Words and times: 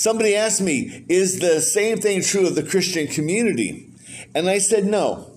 Somebody 0.00 0.34
asked 0.34 0.62
me, 0.62 1.04
is 1.10 1.40
the 1.40 1.60
same 1.60 1.98
thing 1.98 2.22
true 2.22 2.46
of 2.46 2.54
the 2.54 2.62
Christian 2.62 3.06
community? 3.06 3.92
And 4.34 4.48
I 4.48 4.56
said, 4.56 4.86
no. 4.86 5.30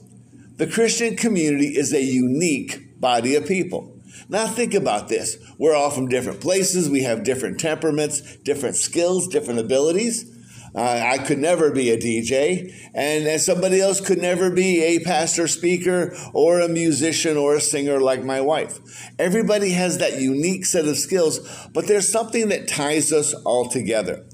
The 0.55 0.67
Christian 0.67 1.17
community 1.17 1.75
is 1.75 1.92
a 1.92 2.01
unique 2.01 2.97
body 2.97 3.35
of 3.35 3.45
people. 3.45 3.99
Now 4.29 4.47
think 4.47 4.73
about 4.73 5.09
this. 5.09 5.35
We're 5.57 5.75
all 5.75 5.89
from 5.89 6.07
different 6.07 6.39
places. 6.39 6.89
We 6.89 7.03
have 7.03 7.25
different 7.25 7.59
temperaments, 7.59 8.38
different 8.38 8.77
skills, 8.77 9.27
different 9.27 9.59
abilities. 9.59 10.31
Uh, 10.73 10.80
I 10.80 11.18
could 11.18 11.39
never 11.39 11.70
be 11.70 11.89
a 11.89 11.98
DJ, 11.98 12.73
and, 12.95 13.27
and 13.27 13.41
somebody 13.41 13.82
else 13.82 14.00
could 14.00 14.21
never 14.21 14.50
be 14.50 14.82
a 14.82 15.04
pastor, 15.04 15.50
speaker, 15.50 16.16
or 16.34 16.61
a 16.61 16.70
musician 16.70 17.36
or 17.36 17.55
a 17.55 17.61
singer 17.61 18.00
like 18.00 18.23
my 18.23 18.39
wife. 18.39 18.80
Everybody 19.20 19.71
has 19.71 19.98
that 19.98 20.21
unique 20.21 20.66
set 20.66 20.88
of 20.88 20.98
skills, 20.98 21.68
but 21.73 21.88
there's 21.88 22.09
something 22.09 22.48
that 22.48 22.70
ties 22.70 23.11
us 23.11 23.34
all 23.34 23.68
together. 23.68 24.25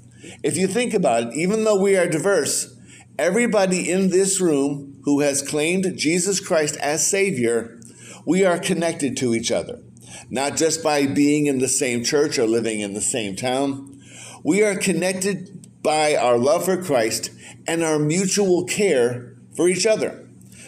If 0.44 0.58
you 0.58 0.68
think 0.68 0.94
about 0.94 1.24
it, 1.24 1.34
even 1.36 1.64
though 1.64 1.80
we 1.80 1.98
are 1.98 2.08
diverse, 2.08 2.76
everybody 3.18 3.90
in 3.90 4.10
this 4.10 4.40
room 4.40 5.02
who 5.04 5.22
has 5.22 5.42
claimed 5.42 5.98
Jesus 5.98 6.40
Christ 6.40 6.78
as 6.78 7.06
Savior, 7.06 7.80
we 8.26 8.46
are 8.46 8.60
connected 8.60 9.18
to 9.18 9.34
each 9.34 9.52
other. 9.52 9.82
Not 10.30 10.56
just 10.56 10.84
by 10.84 11.06
being 11.06 11.48
in 11.48 11.60
the 11.60 11.68
same 11.68 12.04
church 12.04 12.38
or 12.38 12.46
living 12.46 12.80
in 12.82 12.94
the 12.94 13.02
same 13.02 13.36
town. 13.36 14.02
We 14.44 14.64
are 14.64 14.76
connected 14.76 15.68
by 15.82 16.16
our 16.16 16.38
love 16.38 16.66
for 16.66 16.82
Christ 16.82 17.32
and 17.68 17.84
our 17.84 18.00
mutual 18.00 18.66
care 18.66 19.36
for 19.56 19.68
each 19.68 19.86
other. 19.86 20.26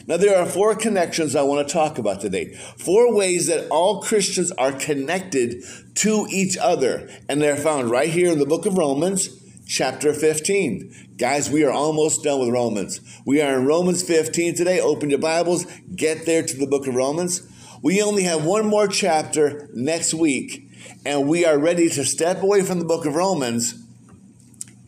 Now, 0.08 0.17
there 0.17 0.38
are 0.38 0.45
four 0.45 0.75
connections 0.75 1.36
I 1.36 1.44
want 1.44 1.67
to 1.67 1.73
talk 1.73 1.98
about 1.98 2.22
today. 2.22 2.53
Four 2.78 3.14
ways 3.16 3.48
that 3.48 3.67
all 3.70 4.02
Christians 4.02 4.52
are 4.53 4.72
connected 4.72 5.64
to 5.95 6.28
each 6.30 6.58
other. 6.58 7.09
And 7.30 7.41
they're 7.41 7.55
found 7.55 7.91
right 7.91 8.09
here 8.09 8.31
in 8.31 8.39
the 8.39 8.45
book 8.45 8.66
of 8.66 8.78
Romans, 8.78 9.30
chapter 9.71 10.13
15. 10.13 11.16
Guys, 11.17 11.49
we 11.49 11.63
are 11.63 11.71
almost 11.71 12.23
done 12.23 12.41
with 12.41 12.49
Romans. 12.49 12.99
We 13.25 13.41
are 13.41 13.58
in 13.58 13.66
Romans 13.66 14.03
15 14.03 14.53
today. 14.53 14.81
Open 14.81 15.09
your 15.09 15.19
Bibles, 15.19 15.66
get 15.95 16.25
there 16.25 16.44
to 16.44 16.58
the 16.58 16.67
book 16.67 16.88
of 16.88 16.95
Romans. 16.95 17.41
We 17.81 18.02
only 18.02 18.23
have 18.23 18.44
one 18.44 18.66
more 18.66 18.89
chapter 18.89 19.69
next 19.73 20.13
week, 20.13 20.69
and 21.05 21.30
we 21.30 21.45
are 21.45 21.58
ready 21.58 21.88
to 21.88 22.03
step 22.03 22.44
away 22.44 22.63
from 22.63 22.80
the 22.80 22.86
book 22.86 23.05
of 23.05 23.16
Romans 23.16 23.81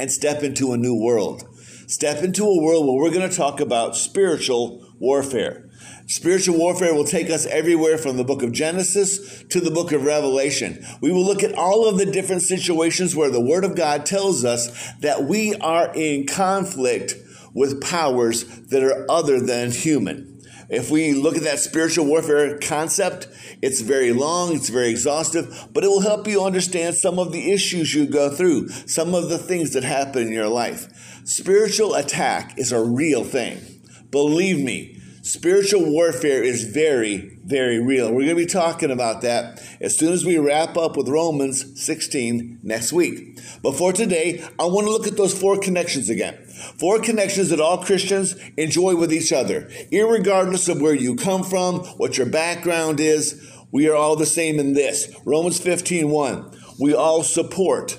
and 0.02 0.12
step 0.12 0.44
into 0.44 0.74
a 0.74 0.78
new 0.78 1.02
world. 1.02 1.48
Step 1.88 2.22
into 2.22 2.44
a 2.44 2.62
world 2.62 2.86
where 2.86 2.96
we're 2.98 3.18
going 3.18 3.30
to 3.30 3.36
talk 3.36 3.62
about 3.62 3.96
spiritual 3.96 4.86
warfare. 5.00 5.70
Spiritual 6.08 6.58
warfare 6.58 6.94
will 6.94 7.06
take 7.06 7.30
us 7.30 7.46
everywhere 7.46 7.98
from 7.98 8.18
the 8.18 8.24
book 8.24 8.44
of 8.44 8.52
Genesis 8.52 9.44
to 9.50 9.62
the 9.62 9.72
book 9.72 9.92
of 9.92 10.04
Revelation. 10.04 10.86
We 11.02 11.12
will 11.12 11.26
look 11.26 11.44
at 11.44 11.56
all 11.56 11.88
of 11.88 11.98
the 11.98 12.06
different 12.06 12.42
situations 12.42 13.16
where 13.16 13.30
the 13.30 13.42
Word 13.42 13.64
of 13.64 13.76
God 13.76 14.06
tells 14.06 14.44
us 14.44 14.92
that 15.00 15.24
we 15.24 15.56
are 15.56 15.92
in 15.96 16.28
conflict 16.28 17.16
with 17.54 17.82
powers 17.82 18.44
that 18.68 18.84
are 18.84 19.06
other 19.10 19.40
than 19.40 19.72
human. 19.72 20.42
If 20.70 20.90
we 20.90 21.14
look 21.14 21.36
at 21.36 21.44
that 21.44 21.60
spiritual 21.60 22.06
warfare 22.06 22.58
concept, 22.58 23.28
it's 23.62 23.82
very 23.82 24.12
long, 24.12 24.56
it's 24.56 24.70
very 24.70 24.90
exhaustive, 24.90 25.68
but 25.72 25.84
it 25.84 25.88
will 25.88 26.02
help 26.02 26.28
you 26.28 26.44
understand 26.44 26.96
some 26.96 27.20
of 27.20 27.32
the 27.32 27.52
issues 27.52 27.94
you 27.94 28.08
go 28.08 28.30
through, 28.30 28.70
some 28.70 29.14
of 29.14 29.30
the 29.30 29.38
things 29.38 29.74
that 29.74 29.84
happen 29.84 30.24
in 30.24 30.34
your 30.34 30.48
life. 30.48 31.22
Spiritual 31.26 31.94
attack 31.94 32.58
is 32.58 32.72
a 32.72 32.84
real 32.84 33.24
thing. 33.24 33.62
Believe 34.10 34.60
me, 34.60 35.00
spiritual 35.24 35.90
warfare 35.90 36.44
is 36.44 36.66
very, 36.66 37.40
very 37.46 37.80
real. 37.80 38.10
We're 38.10 38.26
going 38.26 38.36
to 38.36 38.36
be 38.36 38.46
talking 38.46 38.92
about 38.92 39.22
that 39.22 39.64
as 39.80 39.98
soon 39.98 40.12
as 40.12 40.26
we 40.26 40.38
wrap 40.38 40.76
up 40.76 40.98
with 40.98 41.08
Romans 41.08 41.82
16 41.82 42.60
next 42.62 42.92
week. 42.92 43.40
But 43.64 43.78
for 43.78 43.94
today, 43.94 44.44
I 44.60 44.66
want 44.66 44.86
to 44.86 44.92
look 44.92 45.08
at 45.08 45.16
those 45.16 45.38
four 45.38 45.58
connections 45.58 46.10
again. 46.10 46.36
Four 46.78 47.00
connections 47.00 47.50
that 47.50 47.62
all 47.62 47.84
Christians 47.84 48.36
enjoy 48.58 48.96
with 48.96 49.14
each 49.14 49.32
other, 49.32 49.70
regardless 49.92 50.68
of 50.68 50.82
where 50.82 50.94
you 50.94 51.16
come 51.16 51.44
from, 51.44 51.80
what 51.98 52.18
your 52.18 52.28
background 52.28 53.00
is. 53.00 53.50
We 53.72 53.88
are 53.90 53.96
all 53.96 54.18
the 54.18 54.26
same 54.26 54.60
in 54.60 54.74
this. 54.74 55.16
Romans 55.26 55.60
15 55.60 56.10
1. 56.10 56.52
We 56.80 56.94
all 56.94 57.24
support 57.24 57.98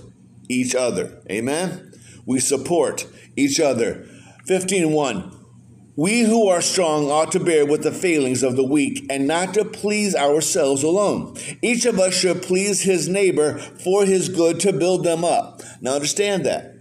each 0.49 0.75
other. 0.75 1.21
Amen? 1.31 1.95
We 2.27 2.39
support 2.39 3.07
each 3.35 3.59
other. 3.59 4.07
15 4.47 4.93
1. 4.93 5.34
We 5.97 6.23
who 6.23 6.49
are 6.49 6.61
strong 6.61 7.09
ought 7.09 7.31
to 7.33 7.41
bear 7.41 7.65
with 7.65 7.85
the 7.85 7.93
failings 7.93 8.43
of 8.43 8.57
the 8.57 8.65
weak 8.65 9.07
and 9.09 9.29
not 9.29 9.55
to 9.55 9.65
please 9.65 10.17
ourselves 10.17 10.83
alone. 10.83 11.37
Each 11.63 11.87
of 11.87 12.01
us 12.01 12.15
should 12.15 12.43
please 12.43 12.83
his 12.83 13.09
neighbor 13.09 13.59
for 13.59 14.05
his 14.05 14.29
good 14.29 14.59
to 14.61 14.73
build 14.73 15.05
them 15.05 15.25
up. 15.25 15.63
Now 15.81 15.95
understand 15.95 16.45
that. 16.47 16.74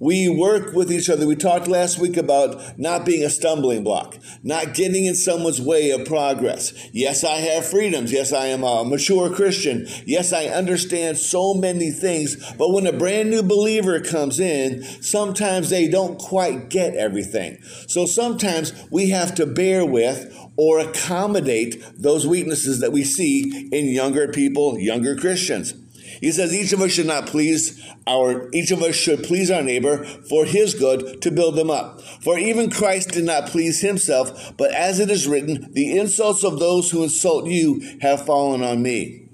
We 0.00 0.30
work 0.30 0.72
with 0.72 0.90
each 0.90 1.10
other. 1.10 1.26
We 1.26 1.36
talked 1.36 1.68
last 1.68 1.98
week 1.98 2.16
about 2.16 2.78
not 2.78 3.04
being 3.04 3.22
a 3.22 3.28
stumbling 3.28 3.84
block, 3.84 4.16
not 4.42 4.72
getting 4.72 5.04
in 5.04 5.14
someone's 5.14 5.60
way 5.60 5.90
of 5.90 6.06
progress. 6.06 6.72
Yes, 6.94 7.22
I 7.22 7.36
have 7.36 7.66
freedoms. 7.66 8.10
Yes, 8.10 8.32
I 8.32 8.46
am 8.46 8.64
a 8.64 8.82
mature 8.82 9.28
Christian. 9.28 9.86
Yes, 10.06 10.32
I 10.32 10.46
understand 10.46 11.18
so 11.18 11.52
many 11.52 11.90
things. 11.90 12.36
But 12.54 12.70
when 12.70 12.86
a 12.86 12.94
brand 12.94 13.28
new 13.28 13.42
believer 13.42 14.00
comes 14.00 14.40
in, 14.40 14.82
sometimes 15.02 15.68
they 15.68 15.86
don't 15.86 16.18
quite 16.18 16.70
get 16.70 16.94
everything. 16.94 17.58
So 17.86 18.06
sometimes 18.06 18.72
we 18.90 19.10
have 19.10 19.34
to 19.34 19.44
bear 19.44 19.84
with 19.84 20.34
or 20.56 20.78
accommodate 20.78 21.84
those 21.98 22.26
weaknesses 22.26 22.80
that 22.80 22.92
we 22.92 23.04
see 23.04 23.68
in 23.70 23.88
younger 23.88 24.28
people, 24.28 24.78
younger 24.78 25.14
Christians. 25.14 25.74
He 26.20 26.32
says 26.32 26.54
each 26.54 26.72
of 26.72 26.82
us 26.82 26.92
should 26.92 27.06
not 27.06 27.26
please 27.26 27.82
our 28.06 28.50
each 28.52 28.70
of 28.70 28.82
us 28.82 28.94
should 28.94 29.22
please 29.22 29.50
our 29.50 29.62
neighbor 29.62 30.04
for 30.04 30.44
his 30.44 30.74
good 30.74 31.22
to 31.22 31.30
build 31.30 31.56
them 31.56 31.70
up. 31.70 32.02
For 32.02 32.38
even 32.38 32.70
Christ 32.70 33.12
did 33.12 33.24
not 33.24 33.46
please 33.46 33.80
himself, 33.80 34.54
but 34.56 34.72
as 34.74 35.00
it 35.00 35.10
is 35.10 35.26
written, 35.26 35.72
the 35.72 35.96
insults 35.98 36.44
of 36.44 36.58
those 36.58 36.90
who 36.90 37.02
insult 37.02 37.46
you 37.46 37.98
have 38.02 38.26
fallen 38.26 38.62
on 38.62 38.82
me. 38.82 39.28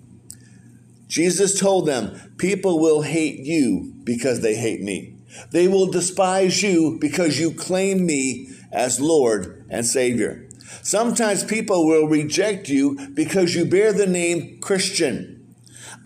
Jesus 1.08 1.58
told 1.58 1.86
them, 1.86 2.34
people 2.38 2.80
will 2.80 3.02
hate 3.02 3.40
you 3.40 3.92
because 4.04 4.40
they 4.40 4.56
hate 4.56 4.82
me. 4.82 5.16
They 5.50 5.68
will 5.68 5.86
despise 5.86 6.62
you 6.62 6.98
because 7.00 7.38
you 7.38 7.52
claim 7.52 8.06
me 8.06 8.48
as 8.72 9.00
Lord 9.00 9.64
and 9.68 9.86
Savior. 9.86 10.48
Sometimes 10.82 11.44
people 11.44 11.86
will 11.86 12.06
reject 12.06 12.68
you 12.68 13.10
because 13.14 13.54
you 13.54 13.64
bear 13.64 13.92
the 13.92 14.06
name 14.06 14.58
Christian. 14.60 15.35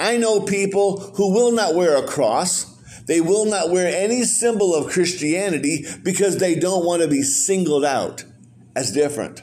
I 0.00 0.16
know 0.16 0.40
people 0.40 0.98
who 1.16 1.30
will 1.34 1.52
not 1.52 1.74
wear 1.74 1.94
a 1.94 2.06
cross. 2.06 2.64
They 3.04 3.20
will 3.20 3.44
not 3.44 3.70
wear 3.70 3.86
any 3.86 4.24
symbol 4.24 4.74
of 4.74 4.90
Christianity 4.90 5.84
because 6.02 6.38
they 6.38 6.54
don't 6.54 6.86
want 6.86 7.02
to 7.02 7.08
be 7.08 7.22
singled 7.22 7.84
out 7.84 8.24
as 8.74 8.92
different. 8.92 9.42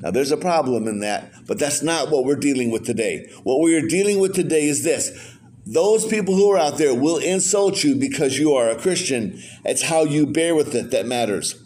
Now, 0.00 0.12
there's 0.12 0.30
a 0.30 0.36
problem 0.36 0.86
in 0.86 1.00
that, 1.00 1.32
but 1.46 1.58
that's 1.58 1.82
not 1.82 2.10
what 2.10 2.24
we're 2.24 2.36
dealing 2.36 2.70
with 2.70 2.86
today. 2.86 3.28
What 3.42 3.60
we 3.60 3.76
are 3.76 3.86
dealing 3.86 4.20
with 4.20 4.34
today 4.34 4.66
is 4.66 4.84
this 4.84 5.36
those 5.66 6.06
people 6.06 6.34
who 6.34 6.50
are 6.52 6.58
out 6.58 6.78
there 6.78 6.94
will 6.94 7.18
insult 7.18 7.82
you 7.84 7.96
because 7.96 8.38
you 8.38 8.54
are 8.54 8.70
a 8.70 8.80
Christian. 8.80 9.42
It's 9.64 9.82
how 9.82 10.04
you 10.04 10.26
bear 10.26 10.54
with 10.54 10.74
it 10.74 10.90
that 10.92 11.06
matters. 11.06 11.62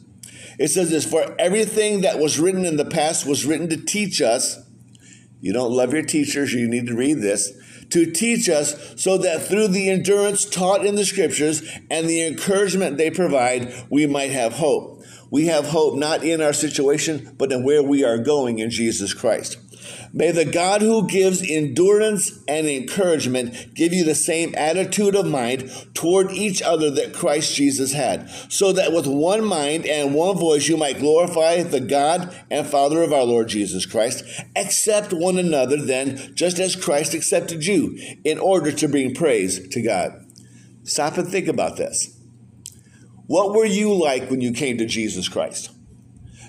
It 0.58 0.68
says 0.68 0.90
this 0.90 1.04
For 1.04 1.34
everything 1.38 2.00
that 2.00 2.18
was 2.18 2.40
written 2.40 2.64
in 2.64 2.76
the 2.76 2.84
past 2.86 3.26
was 3.26 3.44
written 3.44 3.68
to 3.68 3.76
teach 3.76 4.22
us. 4.22 4.58
You 5.40 5.52
don't 5.52 5.72
love 5.72 5.92
your 5.92 6.02
teachers, 6.02 6.54
you 6.54 6.66
need 6.66 6.86
to 6.86 6.96
read 6.96 7.20
this 7.20 7.52
to 7.94 8.10
teach 8.10 8.48
us 8.48 8.74
so 9.00 9.16
that 9.18 9.46
through 9.46 9.68
the 9.68 9.88
endurance 9.88 10.44
taught 10.44 10.84
in 10.84 10.96
the 10.96 11.04
scriptures 11.04 11.62
and 11.88 12.08
the 12.08 12.26
encouragement 12.26 12.96
they 12.96 13.08
provide, 13.08 13.72
we 13.88 14.04
might 14.04 14.32
have 14.32 14.54
hope. 14.54 15.00
We 15.30 15.46
have 15.46 15.66
hope 15.66 15.96
not 15.96 16.24
in 16.24 16.40
our 16.40 16.52
situation, 16.52 17.36
but 17.38 17.52
in 17.52 17.62
where 17.62 17.84
we 17.84 18.02
are 18.02 18.18
going 18.18 18.58
in 18.58 18.70
Jesus 18.70 19.14
Christ. 19.14 19.58
May 20.12 20.30
the 20.30 20.44
God 20.44 20.80
who 20.82 21.06
gives 21.06 21.42
endurance 21.48 22.38
and 22.46 22.66
encouragement 22.66 23.74
give 23.74 23.92
you 23.92 24.04
the 24.04 24.14
same 24.14 24.54
attitude 24.56 25.14
of 25.14 25.26
mind 25.26 25.70
toward 25.94 26.30
each 26.30 26.62
other 26.62 26.90
that 26.90 27.14
Christ 27.14 27.54
Jesus 27.54 27.92
had, 27.92 28.28
so 28.48 28.72
that 28.72 28.92
with 28.92 29.06
one 29.06 29.44
mind 29.44 29.86
and 29.86 30.14
one 30.14 30.36
voice 30.36 30.68
you 30.68 30.76
might 30.76 30.98
glorify 30.98 31.62
the 31.62 31.80
God 31.80 32.34
and 32.50 32.66
Father 32.66 33.02
of 33.02 33.12
our 33.12 33.24
Lord 33.24 33.48
Jesus 33.48 33.86
Christ. 33.86 34.24
Accept 34.56 35.12
one 35.12 35.38
another 35.38 35.76
then, 35.76 36.34
just 36.34 36.58
as 36.58 36.76
Christ 36.76 37.14
accepted 37.14 37.66
you, 37.66 37.98
in 38.24 38.38
order 38.38 38.70
to 38.72 38.88
bring 38.88 39.14
praise 39.14 39.66
to 39.68 39.82
God. 39.82 40.12
Stop 40.84 41.16
and 41.18 41.28
think 41.28 41.48
about 41.48 41.76
this. 41.76 42.18
What 43.26 43.54
were 43.54 43.64
you 43.64 43.94
like 43.94 44.30
when 44.30 44.40
you 44.40 44.52
came 44.52 44.76
to 44.78 44.86
Jesus 44.86 45.28
Christ? 45.28 45.70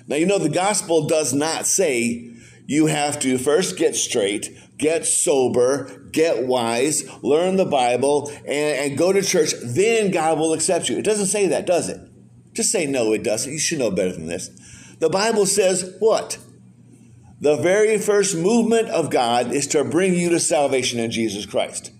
Now, 0.06 0.16
you 0.16 0.26
know, 0.26 0.38
the 0.38 0.48
gospel 0.48 1.06
does 1.06 1.32
not 1.32 1.66
say 1.66 2.35
you 2.66 2.86
have 2.86 3.18
to 3.20 3.38
first 3.38 3.76
get 3.76 3.94
straight, 3.94 4.56
get 4.76 5.06
sober, 5.06 6.08
get 6.10 6.46
wise, 6.46 7.08
learn 7.22 7.56
the 7.56 7.64
Bible, 7.64 8.30
and, 8.44 8.90
and, 8.90 8.98
go 8.98 9.12
to 9.12 9.22
church. 9.22 9.54
Then 9.64 10.10
God 10.10 10.38
will 10.38 10.52
accept 10.52 10.88
you. 10.88 10.98
It 10.98 11.04
doesn't 11.04 11.26
say 11.26 11.46
that, 11.48 11.66
does 11.66 11.88
it? 11.88 12.00
Just 12.52 12.72
say, 12.72 12.86
no, 12.86 13.12
it 13.12 13.22
doesn't. 13.22 13.52
You 13.52 13.58
should 13.58 13.78
know 13.78 13.90
better 13.90 14.12
than 14.12 14.26
this. 14.26 14.50
The 14.98 15.10
Bible 15.10 15.46
says 15.46 15.94
what? 15.98 16.38
The 17.40 17.56
very 17.56 17.98
first 17.98 18.34
movement 18.34 18.88
of 18.88 19.10
God 19.10 19.52
is 19.52 19.66
to 19.68 19.84
bring 19.84 20.14
you 20.14 20.30
to 20.30 20.40
salvation 20.40 20.98
in 20.98 21.10
Jesus 21.10 21.44
Christ. 21.44 21.92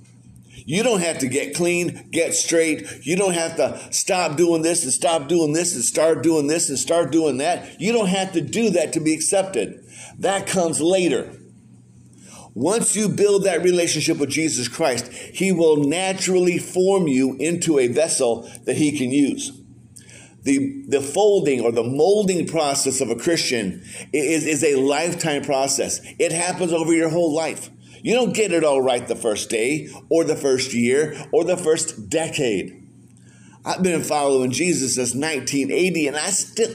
You 0.67 0.83
don't 0.83 1.01
have 1.01 1.19
to 1.19 1.29
get 1.29 1.55
clean, 1.55 2.09
get 2.11 2.35
straight. 2.35 3.07
You 3.07 3.17
don't 3.17 3.35
have 3.35 3.57
to 3.57 3.81
stop 3.93 4.37
doing 4.37 4.63
this 4.63 4.83
and 4.83 4.93
stop 4.93 5.29
doing 5.29 5.53
this 5.53 5.77
and 5.77 5.85
start 5.85 6.25
doing 6.25 6.49
this 6.49 6.69
and 6.69 6.79
start 6.79 7.13
doing 7.13 7.37
that. 7.39 7.81
You 7.81 7.93
don't 7.93 8.09
have 8.09 8.33
to 8.33 8.41
do 8.41 8.71
that 8.71 8.93
to 8.95 9.01
be 9.01 9.15
accepted. 9.15 9.86
That 10.19 10.47
comes 10.47 10.81
later. 10.81 11.33
Once 12.55 12.97
you 12.97 13.09
build 13.09 13.45
that 13.45 13.63
relationship 13.63 14.17
with 14.17 14.31
Jesus 14.31 14.67
Christ, 14.67 15.13
He 15.13 15.53
will 15.53 15.77
naturally 15.77 16.59
form 16.59 17.07
you 17.07 17.37
into 17.39 17.79
a 17.79 17.89
vessel 17.89 18.51
that 18.65 18.77
He 18.77 18.97
can 18.97 19.11
use. 19.11 19.53
The, 20.43 20.85
the 20.89 21.03
folding 21.03 21.61
or 21.61 21.73
the 21.73 21.83
molding 21.83 22.47
process 22.47 23.01
of 23.01 23.11
a 23.11 23.17
Christian 23.17 23.85
is, 24.13 24.47
is 24.47 24.65
a 24.65 24.77
lifetime 24.77 25.43
process. 25.43 26.01
It 26.19 26.33
happens 26.33 26.73
over 26.73 26.95
your 26.95 27.11
whole 27.11 27.35
life. 27.35 27.69
You 28.01 28.15
don't 28.15 28.33
get 28.33 28.53
it 28.53 28.63
all 28.63 28.81
right 28.81 29.07
the 29.07 29.17
first 29.17 29.51
day 29.51 29.89
or 30.09 30.23
the 30.23 30.37
first 30.37 30.73
year 30.73 31.21
or 31.33 31.43
the 31.43 31.57
first 31.57 32.09
decade. 32.09 32.89
I've 33.65 33.83
been 33.83 34.03
following 34.03 34.53
Jesus 34.53 34.95
since 34.95 35.15
1980 35.15 36.07
and 36.07 36.17
I 36.17 36.31
still 36.31 36.75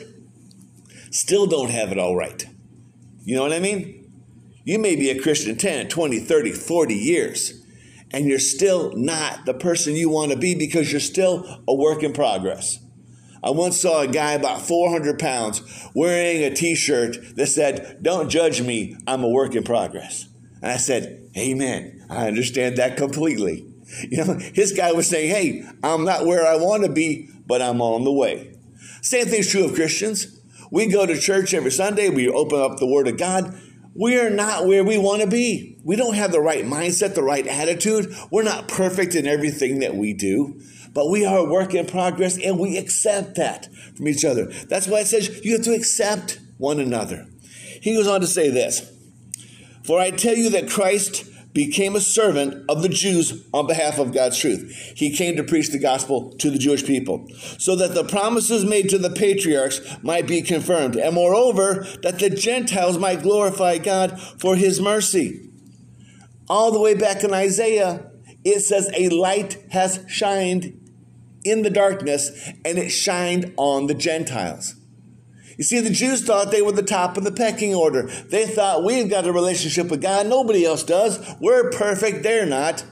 still 1.09 1.47
don't 1.47 1.69
have 1.69 1.91
it 1.93 1.97
all 1.97 2.15
right. 2.15 2.45
You 3.23 3.35
know 3.35 3.43
what 3.43 3.53
I 3.53 3.59
mean? 3.59 4.11
You 4.63 4.79
may 4.79 4.95
be 4.95 5.09
a 5.09 5.21
Christian 5.21 5.57
10, 5.57 5.89
20, 5.89 6.19
30, 6.19 6.51
40 6.51 6.93
years 6.93 7.61
and 8.13 8.27
you're 8.27 8.39
still 8.39 8.91
not 8.95 9.45
the 9.45 9.53
person 9.53 9.95
you 9.95 10.09
want 10.09 10.31
to 10.31 10.37
be 10.37 10.55
because 10.55 10.91
you're 10.91 10.99
still 10.99 11.63
a 11.67 11.73
work 11.73 12.03
in 12.03 12.13
progress. 12.13 12.79
I 13.43 13.49
once 13.51 13.81
saw 13.81 14.01
a 14.01 14.07
guy 14.07 14.33
about 14.33 14.61
400 14.61 15.17
pounds 15.17 15.61
wearing 15.95 16.43
a 16.43 16.53
t 16.53 16.75
shirt 16.75 17.35
that 17.35 17.47
said, 17.47 17.99
Don't 18.01 18.29
judge 18.29 18.61
me, 18.61 18.95
I'm 19.07 19.23
a 19.23 19.29
work 19.29 19.55
in 19.55 19.63
progress. 19.63 20.27
And 20.61 20.71
I 20.71 20.77
said, 20.77 21.29
Amen. 21.35 22.05
I 22.09 22.27
understand 22.27 22.77
that 22.77 22.97
completely. 22.97 23.65
You 24.09 24.23
know, 24.23 24.37
his 24.53 24.73
guy 24.73 24.91
was 24.91 25.09
saying, 25.09 25.29
Hey, 25.29 25.65
I'm 25.83 26.05
not 26.05 26.25
where 26.25 26.45
I 26.45 26.55
want 26.57 26.83
to 26.83 26.91
be, 26.91 27.29
but 27.47 27.61
I'm 27.61 27.81
on 27.81 28.03
the 28.03 28.11
way. 28.11 28.55
Same 29.01 29.25
thing's 29.25 29.49
true 29.49 29.65
of 29.65 29.73
Christians. 29.73 30.39
We 30.71 30.87
go 30.87 31.05
to 31.05 31.19
church 31.19 31.53
every 31.53 31.69
Sunday, 31.69 32.09
we 32.09 32.29
open 32.29 32.59
up 32.59 32.77
the 32.77 32.87
Word 32.87 33.07
of 33.09 33.17
God. 33.17 33.59
We 33.93 34.17
are 34.17 34.29
not 34.29 34.65
where 34.65 34.85
we 34.85 34.97
want 34.97 35.21
to 35.21 35.27
be. 35.27 35.77
We 35.83 35.97
don't 35.97 36.13
have 36.13 36.31
the 36.31 36.39
right 36.39 36.63
mindset, 36.63 37.13
the 37.13 37.23
right 37.23 37.45
attitude. 37.45 38.15
We're 38.31 38.43
not 38.43 38.69
perfect 38.69 39.13
in 39.13 39.27
everything 39.27 39.79
that 39.79 39.95
we 39.95 40.13
do, 40.13 40.61
but 40.93 41.09
we 41.09 41.25
are 41.25 41.39
a 41.39 41.43
work 41.43 41.73
in 41.73 41.85
progress 41.87 42.39
and 42.41 42.57
we 42.57 42.77
accept 42.77 43.35
that 43.35 43.67
from 43.97 44.07
each 44.07 44.23
other. 44.23 44.45
That's 44.45 44.87
why 44.87 45.01
it 45.01 45.07
says 45.07 45.43
you 45.43 45.51
have 45.53 45.63
to 45.63 45.73
accept 45.73 46.39
one 46.57 46.79
another. 46.79 47.27
He 47.81 47.93
goes 47.93 48.07
on 48.07 48.21
to 48.21 48.27
say 48.27 48.49
this 48.49 48.89
For 49.83 49.99
I 49.99 50.11
tell 50.11 50.37
you 50.37 50.51
that 50.51 50.69
Christ 50.69 51.25
became 51.53 51.95
a 51.95 52.01
servant 52.01 52.65
of 52.69 52.81
the 52.81 52.89
Jews 52.89 53.45
on 53.53 53.67
behalf 53.67 53.99
of 53.99 54.13
God's 54.13 54.37
truth. 54.37 54.93
He 54.95 55.15
came 55.15 55.35
to 55.35 55.43
preach 55.43 55.69
the 55.69 55.79
gospel 55.79 56.31
to 56.37 56.49
the 56.49 56.57
Jewish 56.57 56.85
people, 56.85 57.27
so 57.57 57.75
that 57.75 57.93
the 57.93 58.03
promises 58.03 58.65
made 58.65 58.89
to 58.89 58.97
the 58.97 59.09
patriarchs 59.09 59.81
might 60.01 60.27
be 60.27 60.41
confirmed, 60.41 60.95
and 60.95 61.15
moreover, 61.15 61.85
that 62.03 62.19
the 62.19 62.29
Gentiles 62.29 62.97
might 62.97 63.21
glorify 63.21 63.77
God 63.77 64.19
for 64.39 64.55
his 64.55 64.79
mercy. 64.79 65.49
All 66.49 66.71
the 66.71 66.79
way 66.79 66.93
back 66.93 67.23
in 67.23 67.33
Isaiah, 67.33 68.11
it 68.43 68.61
says, 68.61 68.89
A 68.93 69.09
light 69.09 69.63
has 69.71 70.03
shined 70.07 70.77
in 71.43 71.61
the 71.63 71.69
darkness, 71.69 72.49
and 72.65 72.77
it 72.77 72.89
shined 72.89 73.53
on 73.57 73.87
the 73.87 73.93
Gentiles. 73.93 74.75
You 75.61 75.65
see, 75.65 75.79
the 75.79 75.91
Jews 75.91 76.23
thought 76.23 76.49
they 76.49 76.63
were 76.63 76.71
the 76.71 76.81
top 76.81 77.17
of 77.17 77.23
the 77.23 77.31
pecking 77.31 77.75
order. 77.75 78.07
They 78.07 78.47
thought 78.47 78.83
we've 78.83 79.07
got 79.07 79.27
a 79.27 79.31
relationship 79.31 79.91
with 79.91 80.01
God, 80.01 80.25
nobody 80.25 80.65
else 80.65 80.81
does. 80.81 81.23
We're 81.39 81.69
perfect, 81.69 82.23
they're 82.23 82.47
not. 82.47 82.83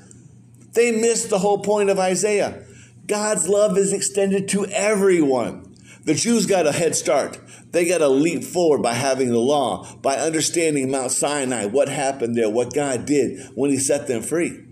They 0.73 0.91
missed 0.91 1.31
the 1.31 1.39
whole 1.39 1.63
point 1.63 1.89
of 1.89 1.97
Isaiah. 1.97 2.63
God's 3.07 3.49
love 3.49 3.75
is 3.75 3.91
extended 3.91 4.47
to 4.49 4.67
everyone. 4.67 5.75
The 6.03 6.13
Jews 6.13 6.45
got 6.45 6.67
a 6.67 6.71
head 6.71 6.95
start. 6.95 7.39
They 7.71 7.87
got 7.87 8.01
a 8.01 8.07
leap 8.07 8.43
forward 8.43 8.83
by 8.83 8.93
having 8.93 9.29
the 9.29 9.39
law, 9.39 9.91
by 10.03 10.17
understanding 10.17 10.91
Mount 10.91 11.09
Sinai, 11.09 11.65
what 11.65 11.89
happened 11.89 12.35
there, 12.35 12.51
what 12.51 12.75
God 12.75 13.07
did 13.07 13.47
when 13.55 13.71
He 13.71 13.79
set 13.79 14.05
them 14.05 14.21
free. 14.21 14.63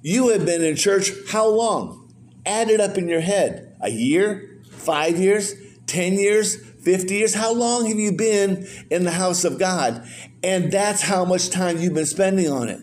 You 0.00 0.28
have 0.28 0.46
been 0.46 0.62
in 0.62 0.76
church 0.76 1.10
how 1.30 1.48
long? 1.48 2.08
Add 2.46 2.70
it 2.70 2.78
up 2.78 2.96
in 2.96 3.08
your 3.08 3.20
head. 3.20 3.76
A 3.80 3.90
year? 3.90 4.60
Five 4.70 5.18
years? 5.18 5.54
Ten 5.88 6.12
years? 6.12 6.69
50 6.90 7.14
years? 7.14 7.34
How 7.34 7.54
long 7.54 7.86
have 7.86 7.98
you 7.98 8.10
been 8.10 8.66
in 8.90 9.04
the 9.04 9.12
house 9.12 9.44
of 9.44 9.60
God? 9.60 10.04
And 10.42 10.72
that's 10.72 11.02
how 11.02 11.24
much 11.24 11.48
time 11.48 11.78
you've 11.78 11.94
been 11.94 12.04
spending 12.04 12.50
on 12.50 12.68
it. 12.68 12.80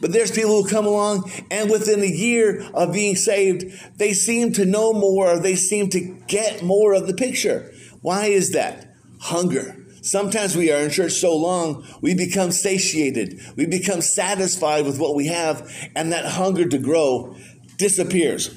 But 0.00 0.12
there's 0.12 0.30
people 0.30 0.62
who 0.62 0.68
come 0.70 0.86
along 0.86 1.30
and 1.50 1.70
within 1.70 2.00
a 2.00 2.06
year 2.06 2.66
of 2.72 2.94
being 2.94 3.14
saved, 3.14 3.66
they 3.98 4.14
seem 4.14 4.54
to 4.54 4.64
know 4.64 4.94
more, 4.94 5.32
or 5.32 5.38
they 5.38 5.54
seem 5.54 5.90
to 5.90 6.00
get 6.28 6.62
more 6.62 6.94
of 6.94 7.06
the 7.06 7.12
picture. 7.12 7.70
Why 8.00 8.26
is 8.26 8.52
that? 8.52 8.94
Hunger. 9.20 9.76
Sometimes 10.00 10.56
we 10.56 10.72
are 10.72 10.80
in 10.80 10.88
church 10.88 11.12
so 11.12 11.36
long, 11.36 11.84
we 12.00 12.14
become 12.14 12.52
satiated. 12.52 13.38
We 13.56 13.66
become 13.66 14.00
satisfied 14.00 14.86
with 14.86 14.98
what 14.98 15.14
we 15.14 15.26
have, 15.26 15.70
and 15.94 16.10
that 16.12 16.24
hunger 16.24 16.66
to 16.66 16.78
grow 16.78 17.36
disappears. 17.76 18.48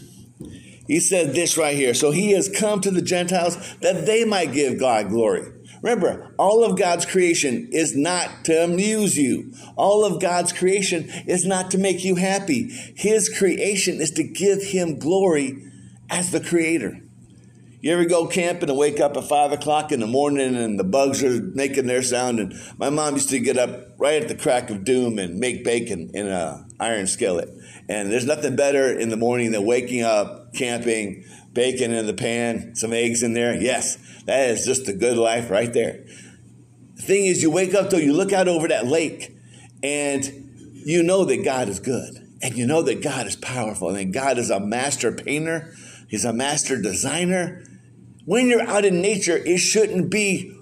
He 0.88 1.00
said 1.00 1.34
this 1.34 1.58
right 1.58 1.76
here. 1.76 1.94
So 1.94 2.12
he 2.12 2.32
has 2.32 2.50
come 2.50 2.82
to 2.82 2.92
the 2.92 3.02
Gentiles 3.02 3.58
that 3.82 4.06
they 4.06 4.26
might 4.26 4.54
give 4.54 4.80
God 4.80 5.10
glory. 5.10 5.52
Remember, 5.82 6.34
all 6.38 6.64
of 6.64 6.78
God's 6.78 7.06
creation 7.06 7.70
is 7.72 7.96
not 7.96 8.46
to 8.46 8.64
amuse 8.64 9.18
you. 9.18 9.54
All 9.76 10.06
of 10.06 10.22
God's 10.22 10.54
creation 10.54 11.10
is 11.26 11.46
not 11.46 11.72
to 11.72 11.78
make 11.78 12.04
you 12.04 12.16
happy. 12.16 12.70
His 12.96 13.30
creation 13.30 14.00
is 14.00 14.12
to 14.12 14.24
give 14.24 14.62
him 14.62 15.00
glory 15.00 15.72
as 16.10 16.32
the 16.32 16.40
creator. 16.40 17.02
You 17.82 17.94
ever 17.94 18.06
go 18.06 18.28
camping 18.28 18.70
and 18.70 18.78
wake 18.78 19.00
up 19.00 19.18
at 19.18 19.24
five 19.24 19.52
o'clock 19.52 19.92
in 19.92 20.02
the 20.02 20.08
morning 20.08 20.56
and 20.56 20.80
the 20.80 20.84
bugs 20.84 21.24
are 21.24 21.42
making 21.42 21.88
their 21.88 22.04
sound? 22.04 22.40
And 22.40 22.54
my 22.78 22.92
mom 22.92 23.16
used 23.16 23.30
to 23.30 23.40
get 23.40 23.58
up 23.58 23.96
right 23.98 24.22
at 24.22 24.28
the 24.28 24.36
crack 24.36 24.70
of 24.70 24.84
doom 24.84 25.18
and 25.18 25.40
make 25.40 25.64
bacon 25.64 26.12
in 26.14 26.28
an 26.28 26.70
iron 26.80 27.08
skillet. 27.08 27.50
And 27.90 28.12
there's 28.12 28.26
nothing 28.26 28.56
better 28.56 28.98
in 28.98 29.10
the 29.10 29.18
morning 29.18 29.52
than 29.52 29.66
waking 29.66 30.04
up, 30.04 30.54
camping, 30.54 31.26
bacon 31.54 31.94
in 31.94 32.08
the 32.08 32.14
pan, 32.14 32.76
some 32.76 32.94
eggs 32.94 33.24
in 33.24 33.34
there. 33.34 33.56
Yes, 33.56 33.98
that 34.26 34.50
is 34.50 34.66
just 34.66 34.88
a 34.88 34.94
good 34.94 35.18
life 35.18 35.50
right 35.50 35.72
there. 35.72 36.04
The 36.96 37.02
thing 37.02 37.26
is, 37.26 37.42
you 37.42 37.52
wake 37.52 37.74
up 37.74 37.90
though, 37.90 37.98
you 37.98 38.14
look 38.14 38.32
out 38.32 38.48
over 38.48 38.68
that 38.68 38.86
lake 38.86 39.36
and 39.84 40.72
you 40.74 41.04
know 41.04 41.26
that 41.26 41.44
God 41.44 41.70
is 41.70 41.80
good. 41.80 42.18
And 42.44 42.58
you 42.58 42.66
know 42.66 42.82
that 42.82 43.04
God 43.04 43.28
is 43.28 43.36
powerful 43.36 43.90
and 43.90 44.12
God 44.12 44.40
is 44.40 44.50
a 44.50 44.60
master 44.60 45.12
painter. 45.12 45.76
He's 46.08 46.26
a 46.26 46.34
master 46.34 46.82
designer. 46.82 47.64
When 48.26 48.48
you're 48.48 48.68
out 48.68 48.84
in 48.84 49.02
nature, 49.02 49.38
it 49.38 49.60
shouldn't 49.60 50.10
be 50.10 50.56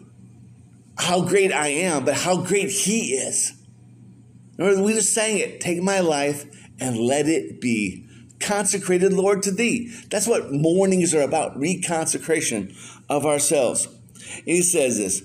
how 0.98 1.22
great 1.22 1.54
I 1.54 1.70
am, 1.70 2.04
but 2.04 2.16
how 2.16 2.42
great 2.42 2.70
He 2.70 3.14
is. 3.14 3.54
Remember, 4.58 4.84
we 4.84 4.94
just 4.94 5.14
sang 5.14 5.38
it. 5.38 5.62
Take 5.62 5.82
my 5.82 6.02
life 6.02 6.46
and 6.80 6.98
let 6.98 7.28
it 7.28 7.62
be 7.62 8.06
consecrated, 8.40 9.14
Lord, 9.14 9.44
to 9.44 9.52
thee. 9.52 9.94
That's 10.10 10.28
what 10.28 10.52
mornings 10.52 11.14
are 11.14 11.22
about 11.22 11.60
reconsecration 11.60 12.76
of 13.10 13.26
ourselves. 13.26 13.86
And 13.86 14.46
he 14.46 14.62
says 14.62 14.98
this 14.98 15.24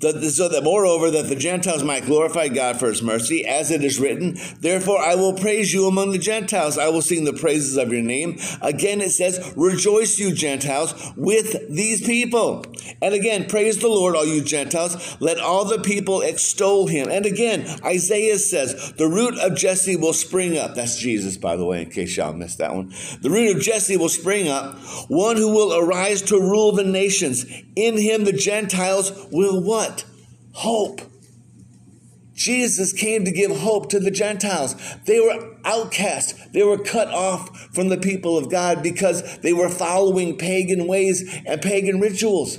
so 0.00 0.48
that 0.48 0.64
moreover 0.64 1.10
that 1.10 1.28
the 1.28 1.36
Gentiles 1.36 1.84
might 1.84 2.06
glorify 2.06 2.48
God 2.48 2.78
for 2.78 2.88
his 2.88 3.02
mercy, 3.02 3.44
as 3.44 3.70
it 3.70 3.84
is 3.84 4.00
written, 4.00 4.36
therefore 4.60 4.98
I 4.98 5.14
will 5.14 5.34
praise 5.34 5.72
you 5.72 5.86
among 5.86 6.12
the 6.12 6.18
Gentiles. 6.18 6.78
I 6.78 6.88
will 6.88 7.02
sing 7.02 7.24
the 7.24 7.32
praises 7.32 7.76
of 7.76 7.92
your 7.92 8.02
name. 8.02 8.38
Again 8.62 9.00
it 9.00 9.10
says, 9.10 9.52
rejoice 9.56 10.18
you 10.18 10.32
Gentiles 10.34 11.12
with 11.16 11.68
these 11.68 12.00
people. 12.00 12.64
And 13.02 13.14
again, 13.14 13.46
praise 13.46 13.78
the 13.78 13.88
Lord, 13.88 14.16
all 14.16 14.26
you 14.26 14.42
Gentiles. 14.42 15.16
Let 15.20 15.38
all 15.38 15.64
the 15.64 15.80
people 15.80 16.22
extol 16.22 16.86
him. 16.86 17.08
And 17.10 17.26
again, 17.26 17.66
Isaiah 17.84 18.38
says, 18.38 18.92
the 18.92 19.08
root 19.08 19.38
of 19.38 19.56
Jesse 19.56 19.96
will 19.96 20.12
spring 20.12 20.56
up. 20.56 20.74
That's 20.74 20.98
Jesus, 20.98 21.36
by 21.36 21.56
the 21.56 21.64
way, 21.64 21.82
in 21.82 21.90
case 21.90 22.16
y'all 22.16 22.32
missed 22.32 22.58
that 22.58 22.74
one. 22.74 22.92
The 23.20 23.30
root 23.30 23.56
of 23.56 23.62
Jesse 23.62 23.96
will 23.96 24.08
spring 24.08 24.48
up, 24.48 24.78
one 25.08 25.36
who 25.36 25.52
will 25.52 25.78
arise 25.78 26.22
to 26.22 26.40
rule 26.40 26.72
the 26.72 26.84
nations. 26.84 27.44
In 27.76 27.96
him 27.96 28.24
the 28.24 28.32
Gentiles 28.32 29.12
will 29.30 29.62
what? 29.62 29.89
Hope. 30.52 31.00
Jesus 32.34 32.94
came 32.94 33.26
to 33.26 33.30
give 33.30 33.50
hope 33.50 33.90
to 33.90 34.00
the 34.00 34.10
Gentiles. 34.10 34.74
They 35.04 35.20
were 35.20 35.56
outcast. 35.64 36.52
They 36.54 36.62
were 36.62 36.78
cut 36.78 37.08
off 37.08 37.68
from 37.74 37.88
the 37.88 37.98
people 37.98 38.38
of 38.38 38.50
God 38.50 38.82
because 38.82 39.38
they 39.40 39.52
were 39.52 39.68
following 39.68 40.38
pagan 40.38 40.86
ways 40.86 41.38
and 41.44 41.60
pagan 41.60 42.00
rituals. 42.00 42.58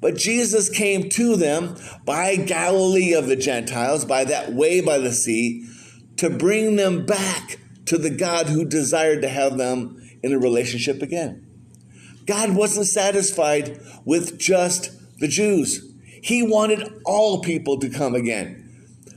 But 0.00 0.16
Jesus 0.16 0.68
came 0.68 1.08
to 1.10 1.36
them 1.36 1.76
by 2.04 2.36
Galilee 2.36 3.12
of 3.12 3.28
the 3.28 3.36
Gentiles, 3.36 4.04
by 4.04 4.24
that 4.24 4.52
way 4.52 4.80
by 4.80 4.98
the 4.98 5.12
sea, 5.12 5.66
to 6.16 6.28
bring 6.28 6.76
them 6.76 7.06
back 7.06 7.58
to 7.86 7.98
the 7.98 8.10
God 8.10 8.46
who 8.46 8.64
desired 8.64 9.22
to 9.22 9.28
have 9.28 9.56
them 9.56 10.02
in 10.22 10.32
a 10.32 10.38
relationship 10.38 11.00
again. 11.02 11.46
God 12.26 12.56
wasn't 12.56 12.86
satisfied 12.86 13.80
with 14.04 14.38
just 14.38 14.90
the 15.20 15.28
Jews. 15.28 15.92
He 16.26 16.42
wanted 16.42 17.02
all 17.04 17.40
people 17.40 17.78
to 17.78 17.88
come 17.88 18.16
again. 18.16 18.64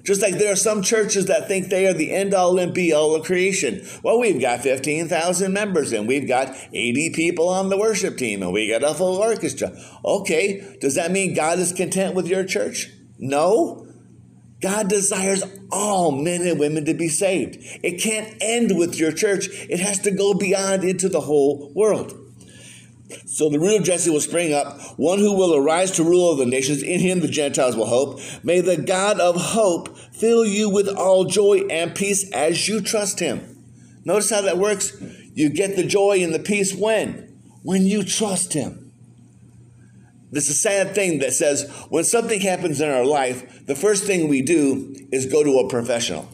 Just 0.04 0.22
like 0.22 0.36
there 0.36 0.54
are 0.54 0.56
some 0.56 0.84
churches 0.84 1.25
that 1.25 1.48
think 1.48 1.70
they 1.70 1.88
are 1.88 1.94
the 1.94 2.12
end 2.12 2.36
all 2.36 2.60
and 2.60 2.72
be 2.72 2.94
all 2.94 3.16
of 3.16 3.25
creation. 3.25 3.84
Well, 4.04 4.20
we've 4.20 4.39
got 4.39 4.60
15,000 4.60 5.51
members 5.51 5.92
and 5.92 6.08
we've 6.08 6.28
got 6.28 6.56
80 6.72 7.13
people 7.16 7.50
on 7.50 7.70
the 7.70 7.80
worship 7.80 8.16
team 8.16 8.44
and 8.44 8.54
we 8.54 8.70
got 8.70 8.84
a 8.84 8.94
full 8.94 9.18
orchestra. 9.18 9.72
Okay, 10.06 10.78
does 10.82 10.94
that 10.94 11.10
mean 11.10 11.34
God 11.34 11.58
is 11.58 11.74
content 11.74 12.13
with 12.13 12.28
your 12.28 12.44
church? 12.44 12.92
No. 13.18 13.88
God 14.62 14.88
desires 14.88 15.44
all 15.72 16.12
men 16.12 16.46
and 16.46 16.60
women 16.60 16.86
to 16.86 16.94
be 16.94 17.08
saved. 17.08 17.58
It 17.82 18.00
can't 18.00 18.38
end 18.39 18.78
with 18.78 19.00
your 19.00 19.12
church, 19.12 19.48
it 19.68 19.80
has 19.80 19.98
to 20.01 20.12
go 20.12 20.36
beyond 20.36 20.84
into 20.84 21.10
the 21.10 21.22
whole 21.22 21.72
world. 21.74 22.28
So 23.25 23.50
the 23.50 23.60
root 23.60 23.80
of 23.80 23.84
Jesse 23.84 24.10
will 24.10 24.22
spring 24.22 24.54
up, 24.54 24.80
one 24.98 25.20
who 25.20 25.36
will 25.36 25.56
arise 25.56 25.92
to 25.92 26.04
rule 26.04 26.30
over 26.30 26.44
the 26.44 26.50
nations. 26.50 26.84
In 26.84 27.00
him 27.00 27.22
the 27.22 27.28
Gentiles 27.28 27.75
will 27.75 27.88
hope. 27.88 28.20
May 28.44 28.62
the 28.62 28.78
God 28.78 29.20
of 29.20 29.36
hope 29.36 29.98
fill 30.13 30.46
you 30.46 30.70
with 30.70 30.88
all 30.88 31.25
joy 31.25 31.62
and 31.70 31.96
peace 31.96 32.30
as 32.32 32.68
you 32.68 32.82
trust 32.82 33.20
him. 33.20 33.63
Notice 34.06 34.30
how 34.30 34.42
that 34.42 34.58
works. 34.58 34.96
You 35.34 35.50
get 35.50 35.75
the 35.75 35.86
joy 35.86 36.24
and 36.24 36.34
the 36.34 36.39
peace 36.39 36.74
when? 36.74 37.39
When 37.63 37.86
you 37.86 38.04
trust 38.04 38.54
him. 38.54 38.92
This 40.32 40.50
is 40.50 40.58
a 40.58 40.60
sad 40.60 40.94
thing 40.94 41.20
that 41.20 41.34
says 41.34 41.70
when 41.89 42.04
something 42.04 42.39
happens 42.39 42.80
in 42.82 42.89
our 42.89 43.06
life, 43.06 43.66
the 43.66 43.75
first 43.75 44.04
thing 44.04 44.28
we 44.28 44.42
do 44.42 44.96
is 45.12 45.25
go 45.25 45.44
to 45.44 45.60
a 45.60 45.70
professional. 45.70 46.30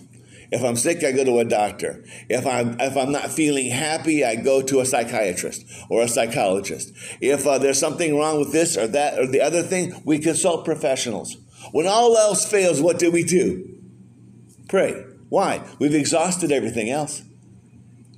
If 0.55 0.63
I'm 0.63 0.77
sick, 0.77 1.03
I 1.03 1.12
go 1.12 1.25
to 1.25 1.39
a 1.39 1.43
doctor. 1.43 2.01
If 2.29 2.47
I'm 2.47 2.79
if 2.79 2.95
I'm 2.95 3.12
not 3.12 3.29
feeling 3.29 3.69
happy, 3.69 4.24
I 4.24 4.38
go 4.38 4.62
to 4.62 4.79
a 4.79 4.85
psychiatrist 4.85 5.65
or 5.89 6.01
a 6.01 6.07
psychologist. 6.07 6.93
If 7.19 7.45
uh, 7.45 7.57
there's 7.57 7.77
something 7.77 8.17
wrong 8.17 8.39
with 8.39 8.53
this 8.53 8.77
or 8.77 8.88
that 8.88 9.19
or 9.19 9.27
the 9.27 9.41
other 9.41 9.62
thing, 9.62 10.01
we 10.05 10.17
consult 10.17 10.63
professionals. 10.63 11.35
When 11.74 11.88
all 11.88 12.15
else 12.15 12.50
fails, 12.50 12.81
what 12.81 13.00
do 13.00 13.12
we 13.12 13.24
do? 13.24 13.67
Pray. 14.69 14.93
Why? 15.27 15.62
We've 15.77 15.93
exhausted 15.93 16.53
everything 16.53 16.89
else. 16.89 17.21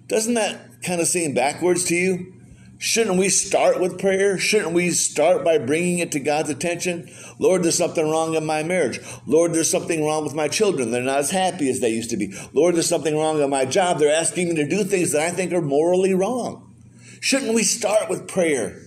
Doesn't 0.06 0.36
that 0.36 0.84
kind 0.84 1.02
of 1.02 1.08
seem 1.08 1.34
backwards 1.34 1.86
to 1.86 1.96
you? 1.96 2.37
Shouldn't 2.80 3.18
we 3.18 3.30
start 3.30 3.80
with 3.80 4.00
prayer? 4.00 4.38
Shouldn't 4.38 4.74
we 4.74 4.92
start 4.92 5.44
by 5.44 5.58
bringing 5.58 5.98
it 5.98 6.12
to 6.12 6.20
God's 6.20 6.52
attention? 6.52 7.10
Lord, 7.40 7.64
there's 7.64 7.78
something 7.78 8.08
wrong 8.08 8.36
in 8.36 8.46
my 8.46 8.62
marriage. 8.62 9.00
Lord, 9.26 9.54
there's 9.54 9.70
something 9.70 10.06
wrong 10.06 10.24
with 10.24 10.36
my 10.36 10.48
children. 10.48 10.92
They're 10.92 11.02
not 11.02 11.20
as 11.20 11.32
happy 11.32 11.70
as 11.70 11.80
they 11.80 11.90
used 11.90 12.12
to 12.12 12.18
be. 12.18 12.34
Lord, 12.54 12.76
there's 12.76 12.88
something 12.88 13.18
wrong 13.18 13.42
in 13.42 13.50
my 13.50 13.66
job. 13.66 13.98
They're 13.98 14.14
asking 14.14 14.50
me 14.50 14.56
to 14.56 14.68
do 14.68 14.84
things 14.84 15.12
that 15.14 15.22
I 15.22 15.32
think 15.32 15.54
are 15.54 15.62
morally 15.62 16.14
wrong. 16.14 16.76
Shouldn't 17.20 17.56
we 17.56 17.64
start 17.64 18.10
with 18.10 18.28
prayer 18.28 18.80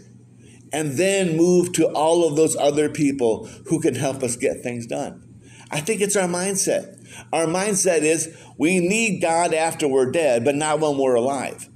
and 0.73 0.93
then 0.93 1.37
move 1.37 1.73
to 1.73 1.87
all 1.87 2.29
of 2.29 2.37
those 2.37 2.55
other 2.55 2.89
people 2.89 3.47
who 3.67 3.81
can 3.81 3.97
help 3.97 4.23
us 4.23 4.37
get 4.37 4.63
things 4.63 4.87
done? 4.87 5.27
I 5.73 5.81
think 5.81 6.01
it's 6.01 6.17
our 6.17 6.29
mindset. 6.29 6.97
Our 7.33 7.47
mindset 7.47 8.03
is 8.03 8.37
we 8.57 8.79
need 8.79 9.21
God 9.21 9.53
after 9.53 9.89
we're 9.89 10.13
dead, 10.13 10.45
but 10.45 10.55
not 10.55 10.79
when 10.79 10.97
we're 10.97 11.17
alive. 11.17 11.70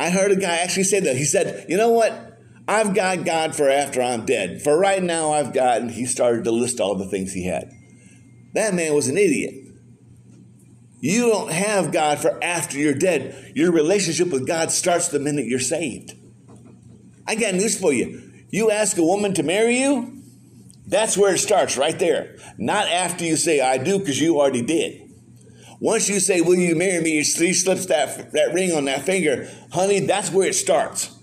I 0.00 0.10
heard 0.10 0.30
a 0.30 0.36
guy 0.36 0.58
actually 0.58 0.84
say 0.84 1.00
that. 1.00 1.16
He 1.16 1.24
said, 1.24 1.66
You 1.68 1.76
know 1.76 1.90
what? 1.90 2.38
I've 2.66 2.94
got 2.94 3.24
God 3.24 3.56
for 3.56 3.70
after 3.70 4.02
I'm 4.02 4.26
dead. 4.26 4.60
For 4.62 4.78
right 4.78 5.02
now, 5.02 5.32
I've 5.32 5.54
got, 5.54 5.80
and 5.80 5.90
he 5.90 6.04
started 6.04 6.44
to 6.44 6.50
list 6.50 6.80
all 6.80 6.94
the 6.94 7.06
things 7.06 7.32
he 7.32 7.46
had. 7.46 7.72
That 8.52 8.74
man 8.74 8.94
was 8.94 9.08
an 9.08 9.16
idiot. 9.16 9.54
You 11.00 11.28
don't 11.30 11.50
have 11.50 11.92
God 11.92 12.18
for 12.18 12.42
after 12.42 12.76
you're 12.76 12.94
dead. 12.94 13.52
Your 13.54 13.72
relationship 13.72 14.28
with 14.28 14.46
God 14.46 14.70
starts 14.70 15.08
the 15.08 15.18
minute 15.18 15.46
you're 15.46 15.60
saved. 15.60 16.14
I 17.26 17.36
got 17.36 17.54
news 17.54 17.78
for 17.78 17.92
you. 17.92 18.22
You 18.50 18.70
ask 18.70 18.98
a 18.98 19.04
woman 19.04 19.32
to 19.34 19.42
marry 19.42 19.78
you, 19.78 20.18
that's 20.86 21.18
where 21.18 21.34
it 21.34 21.38
starts, 21.38 21.76
right 21.76 21.98
there. 21.98 22.36
Not 22.56 22.88
after 22.88 23.24
you 23.24 23.36
say, 23.36 23.60
I 23.60 23.76
do, 23.76 23.98
because 23.98 24.20
you 24.20 24.40
already 24.40 24.62
did. 24.62 25.07
Once 25.80 26.08
you 26.08 26.20
say, 26.20 26.40
Will 26.40 26.56
you 26.56 26.74
marry 26.74 27.02
me? 27.02 27.22
She 27.22 27.52
slips 27.52 27.86
that, 27.86 28.32
that 28.32 28.52
ring 28.52 28.72
on 28.72 28.86
that 28.86 29.04
finger. 29.04 29.48
Honey, 29.72 30.00
that's 30.00 30.30
where 30.30 30.48
it 30.48 30.54
starts. 30.54 31.14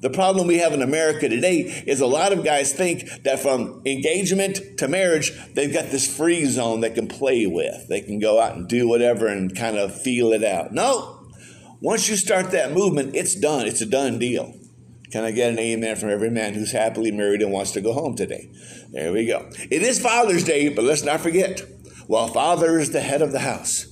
The 0.00 0.10
problem 0.10 0.46
we 0.46 0.58
have 0.58 0.72
in 0.72 0.80
America 0.80 1.28
today 1.28 1.82
is 1.86 2.00
a 2.00 2.06
lot 2.06 2.32
of 2.32 2.44
guys 2.44 2.72
think 2.72 3.24
that 3.24 3.40
from 3.40 3.82
engagement 3.84 4.78
to 4.78 4.86
marriage, 4.86 5.32
they've 5.54 5.72
got 5.72 5.90
this 5.90 6.16
free 6.16 6.44
zone 6.44 6.80
they 6.80 6.90
can 6.90 7.08
play 7.08 7.46
with. 7.46 7.88
They 7.88 8.00
can 8.00 8.20
go 8.20 8.40
out 8.40 8.54
and 8.54 8.68
do 8.68 8.88
whatever 8.88 9.26
and 9.26 9.56
kind 9.56 9.76
of 9.76 10.00
feel 10.00 10.32
it 10.32 10.44
out. 10.44 10.72
No. 10.72 11.26
Once 11.80 12.08
you 12.08 12.16
start 12.16 12.52
that 12.52 12.72
movement, 12.72 13.16
it's 13.16 13.34
done. 13.34 13.66
It's 13.66 13.80
a 13.80 13.86
done 13.86 14.20
deal. 14.20 14.54
Can 15.10 15.24
I 15.24 15.32
get 15.32 15.50
an 15.50 15.58
amen 15.58 15.96
from 15.96 16.10
every 16.10 16.30
man 16.30 16.54
who's 16.54 16.72
happily 16.72 17.10
married 17.10 17.42
and 17.42 17.50
wants 17.50 17.72
to 17.72 17.80
go 17.80 17.92
home 17.92 18.14
today? 18.14 18.50
There 18.92 19.12
we 19.12 19.26
go. 19.26 19.48
It 19.70 19.82
is 19.82 19.98
Father's 19.98 20.44
Day, 20.44 20.68
but 20.68 20.84
let's 20.84 21.02
not 21.02 21.20
forget 21.20 21.62
while 22.08 22.28
father 22.28 22.78
is 22.78 22.90
the 22.90 23.00
head 23.00 23.20
of 23.20 23.32
the 23.32 23.40
house, 23.40 23.86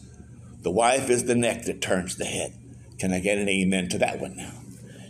the 0.66 0.72
wife 0.72 1.10
is 1.10 1.26
the 1.26 1.34
neck 1.36 1.62
that 1.66 1.80
turns 1.80 2.16
the 2.16 2.24
head. 2.24 2.52
Can 2.98 3.12
I 3.12 3.20
get 3.20 3.38
an 3.38 3.48
amen 3.48 3.88
to 3.90 3.98
that 3.98 4.18
one 4.18 4.36
now? 4.36 4.50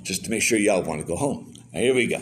Just 0.02 0.26
to 0.26 0.30
make 0.30 0.42
sure 0.42 0.58
y'all 0.58 0.82
want 0.82 1.00
to 1.00 1.06
go 1.06 1.16
home. 1.16 1.54
Now, 1.72 1.80
here 1.80 1.94
we 1.94 2.06
go. 2.06 2.18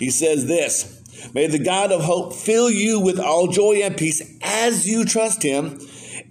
He 0.00 0.10
says 0.10 0.48
this 0.48 1.30
May 1.32 1.46
the 1.46 1.60
God 1.60 1.92
of 1.92 2.02
hope 2.02 2.34
fill 2.34 2.68
you 2.68 2.98
with 2.98 3.20
all 3.20 3.46
joy 3.46 3.82
and 3.84 3.96
peace 3.96 4.20
as 4.42 4.84
you 4.84 5.04
trust 5.04 5.44
him, 5.44 5.78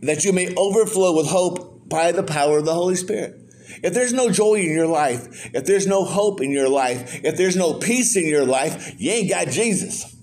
that 0.01 0.25
you 0.25 0.33
may 0.33 0.53
overflow 0.55 1.15
with 1.15 1.27
hope 1.27 1.87
by 1.87 2.11
the 2.11 2.21
power 2.21 2.57
of 2.57 2.65
the 2.65 2.73
Holy 2.73 2.95
Spirit. 2.95 3.39
If 3.81 3.93
there's 3.93 4.11
no 4.11 4.29
joy 4.29 4.55
in 4.55 4.73
your 4.73 4.87
life, 4.87 5.49
if 5.55 5.63
there's 5.63 5.87
no 5.87 6.03
hope 6.03 6.41
in 6.41 6.51
your 6.51 6.67
life, 6.67 7.23
if 7.23 7.37
there's 7.37 7.55
no 7.55 7.75
peace 7.75 8.17
in 8.17 8.27
your 8.27 8.45
life, 8.45 8.93
you 8.97 9.09
ain't 9.09 9.29
got 9.29 9.47
Jesus. 9.47 10.13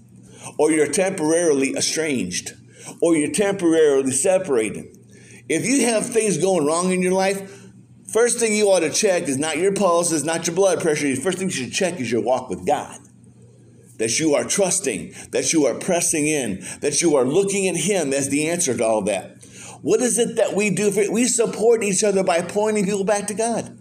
Or 0.59 0.71
you're 0.71 0.93
temporarily 0.93 1.73
estranged, 1.75 2.53
or 3.01 3.17
you're 3.17 3.33
temporarily 3.33 4.13
separated. 4.13 4.99
If 5.49 5.67
you 5.67 5.87
have 5.87 6.07
things 6.07 6.39
going 6.39 6.67
wrong 6.67 6.93
in 6.93 7.03
your 7.03 7.13
life, 7.13 7.69
first 8.07 8.39
thing 8.39 8.55
you 8.55 8.69
ought 8.69 8.81
to 8.81 8.91
check 8.91 9.25
is 9.25 9.39
not 9.39 9.59
your 9.59 9.73
pulse, 9.73 10.13
is 10.13 10.25
not 10.25 10.47
your 10.47 10.57
blood 10.57 10.81
pressure. 10.81 11.07
The 11.07 11.17
first 11.17 11.39
thing 11.39 11.49
you 11.49 11.55
should 11.55 11.73
check 11.73 12.01
is 12.01 12.11
your 12.11 12.23
walk 12.23 12.49
with 12.49 12.67
God. 12.67 12.99
That 13.99 14.19
you 14.19 14.35
are 14.35 14.45
trusting, 14.45 15.15
that 15.31 15.53
you 15.53 15.67
are 15.67 15.75
pressing 15.75 16.27
in, 16.27 16.65
that 16.81 17.03
you 17.03 17.17
are 17.17 17.25
looking 17.25 17.69
at 17.69 17.77
Him 17.77 18.13
as 18.13 18.29
the 18.29 18.49
answer 18.49 18.77
to 18.77 18.85
all 18.85 19.03
that. 19.03 19.43
What 19.83 20.01
is 20.01 20.19
it 20.19 20.37
that 20.37 20.55
we 20.55 20.71
do? 20.71 20.91
For, 20.91 21.11
we 21.11 21.27
support 21.27 21.83
each 21.83 22.05
other 22.05 22.25
by 22.25 22.41
pointing 22.41 22.85
people 22.85 23.05
back 23.05 23.27
to 23.27 23.35
God. 23.35 23.79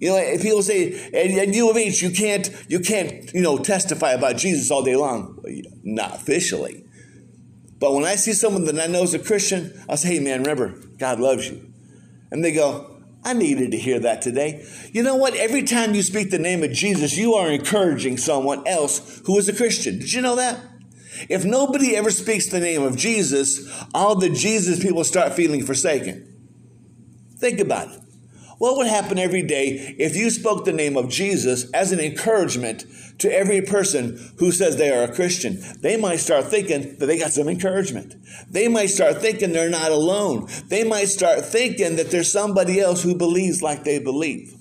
You 0.00 0.10
know, 0.10 0.16
if 0.16 0.42
people 0.42 0.62
say, 0.62 1.10
and, 1.12 1.38
and 1.38 1.54
you 1.54 1.70
of 1.70 1.76
H, 1.76 2.02
you 2.02 2.10
can't, 2.10 2.50
you 2.68 2.80
can't, 2.80 3.32
you 3.34 3.42
know, 3.42 3.58
testify 3.58 4.12
about 4.12 4.38
Jesus 4.38 4.70
all 4.70 4.82
day 4.82 4.96
long. 4.96 5.38
Not 5.84 6.14
officially. 6.14 6.86
But 7.80 7.94
when 7.94 8.04
I 8.04 8.16
see 8.16 8.34
someone 8.34 8.64
that 8.66 8.78
I 8.78 8.86
know 8.86 9.02
is 9.02 9.14
a 9.14 9.18
Christian, 9.18 9.72
I'll 9.88 9.96
say, 9.96 10.16
hey, 10.16 10.20
man, 10.20 10.40
remember, 10.40 10.74
God 10.98 11.18
loves 11.18 11.48
you. 11.48 11.72
And 12.30 12.44
they 12.44 12.52
go, 12.52 13.02
I 13.24 13.32
needed 13.32 13.70
to 13.72 13.78
hear 13.78 13.98
that 14.00 14.22
today. 14.22 14.66
You 14.92 15.02
know 15.02 15.16
what? 15.16 15.34
Every 15.34 15.62
time 15.62 15.94
you 15.94 16.02
speak 16.02 16.30
the 16.30 16.38
name 16.38 16.62
of 16.62 16.72
Jesus, 16.72 17.16
you 17.16 17.34
are 17.34 17.50
encouraging 17.50 18.18
someone 18.18 18.66
else 18.66 19.22
who 19.24 19.36
is 19.38 19.48
a 19.48 19.54
Christian. 19.54 19.98
Did 19.98 20.12
you 20.12 20.22
know 20.22 20.36
that? 20.36 20.60
If 21.28 21.44
nobody 21.44 21.96
ever 21.96 22.10
speaks 22.10 22.48
the 22.48 22.60
name 22.60 22.82
of 22.82 22.96
Jesus, 22.96 23.68
all 23.94 24.14
the 24.14 24.30
Jesus 24.30 24.82
people 24.82 25.04
start 25.04 25.32
feeling 25.32 25.64
forsaken. 25.64 26.26
Think 27.38 27.60
about 27.60 27.88
it. 27.88 28.00
What 28.60 28.76
would 28.76 28.88
happen 28.88 29.18
every 29.18 29.40
day 29.40 29.96
if 29.98 30.14
you 30.14 30.28
spoke 30.28 30.66
the 30.66 30.72
name 30.74 30.98
of 30.98 31.08
Jesus 31.08 31.70
as 31.70 31.92
an 31.92 31.98
encouragement 31.98 32.84
to 33.20 33.32
every 33.34 33.62
person 33.62 34.34
who 34.36 34.52
says 34.52 34.76
they 34.76 34.90
are 34.90 35.02
a 35.02 35.14
Christian? 35.14 35.62
They 35.80 35.96
might 35.96 36.16
start 36.16 36.44
thinking 36.44 36.98
that 36.98 37.06
they 37.06 37.18
got 37.18 37.32
some 37.32 37.48
encouragement. 37.48 38.16
They 38.50 38.68
might 38.68 38.90
start 38.90 39.16
thinking 39.22 39.54
they're 39.54 39.70
not 39.70 39.92
alone. 39.92 40.46
They 40.66 40.84
might 40.84 41.08
start 41.08 41.42
thinking 41.46 41.96
that 41.96 42.10
there's 42.10 42.30
somebody 42.30 42.78
else 42.78 43.02
who 43.02 43.16
believes 43.16 43.62
like 43.62 43.84
they 43.84 43.98
believe. 43.98 44.54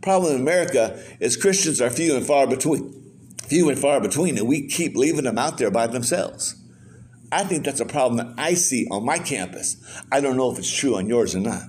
Problem 0.00 0.34
in 0.34 0.40
America 0.40 0.98
is 1.20 1.36
Christians 1.36 1.82
are 1.82 1.90
few 1.90 2.16
and 2.16 2.26
far 2.26 2.46
between. 2.46 3.12
Few 3.46 3.68
and 3.68 3.78
far 3.78 4.00
between, 4.00 4.38
and 4.38 4.48
we 4.48 4.66
keep 4.68 4.96
leaving 4.96 5.24
them 5.24 5.36
out 5.36 5.58
there 5.58 5.70
by 5.70 5.86
themselves. 5.86 6.54
I 7.30 7.44
think 7.44 7.66
that's 7.66 7.80
a 7.80 7.84
problem 7.84 8.26
that 8.26 8.42
I 8.42 8.54
see 8.54 8.88
on 8.90 9.04
my 9.04 9.18
campus. 9.18 9.76
I 10.10 10.22
don't 10.22 10.38
know 10.38 10.50
if 10.50 10.58
it's 10.58 10.74
true 10.74 10.96
on 10.96 11.08
yours 11.08 11.34
or 11.34 11.40
not. 11.40 11.64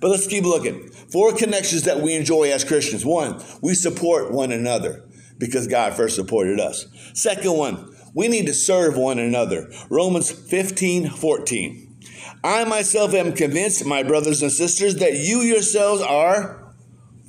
But 0.00 0.10
let's 0.10 0.26
keep 0.26 0.44
looking. 0.44 0.88
Four 0.88 1.34
connections 1.34 1.82
that 1.82 2.00
we 2.00 2.14
enjoy 2.14 2.50
as 2.50 2.64
Christians. 2.64 3.04
One, 3.04 3.42
we 3.62 3.74
support 3.74 4.32
one 4.32 4.52
another 4.52 5.04
because 5.38 5.66
God 5.66 5.94
first 5.94 6.16
supported 6.16 6.60
us. 6.60 6.86
Second 7.12 7.56
one, 7.56 7.94
we 8.14 8.28
need 8.28 8.46
to 8.46 8.54
serve 8.54 8.96
one 8.96 9.18
another. 9.18 9.70
Romans 9.90 10.30
15, 10.30 11.10
14. 11.10 11.96
I 12.42 12.64
myself 12.64 13.14
am 13.14 13.32
convinced, 13.32 13.84
my 13.84 14.02
brothers 14.02 14.42
and 14.42 14.52
sisters, 14.52 14.96
that 14.96 15.14
you 15.14 15.40
yourselves 15.40 16.02
are 16.02 16.74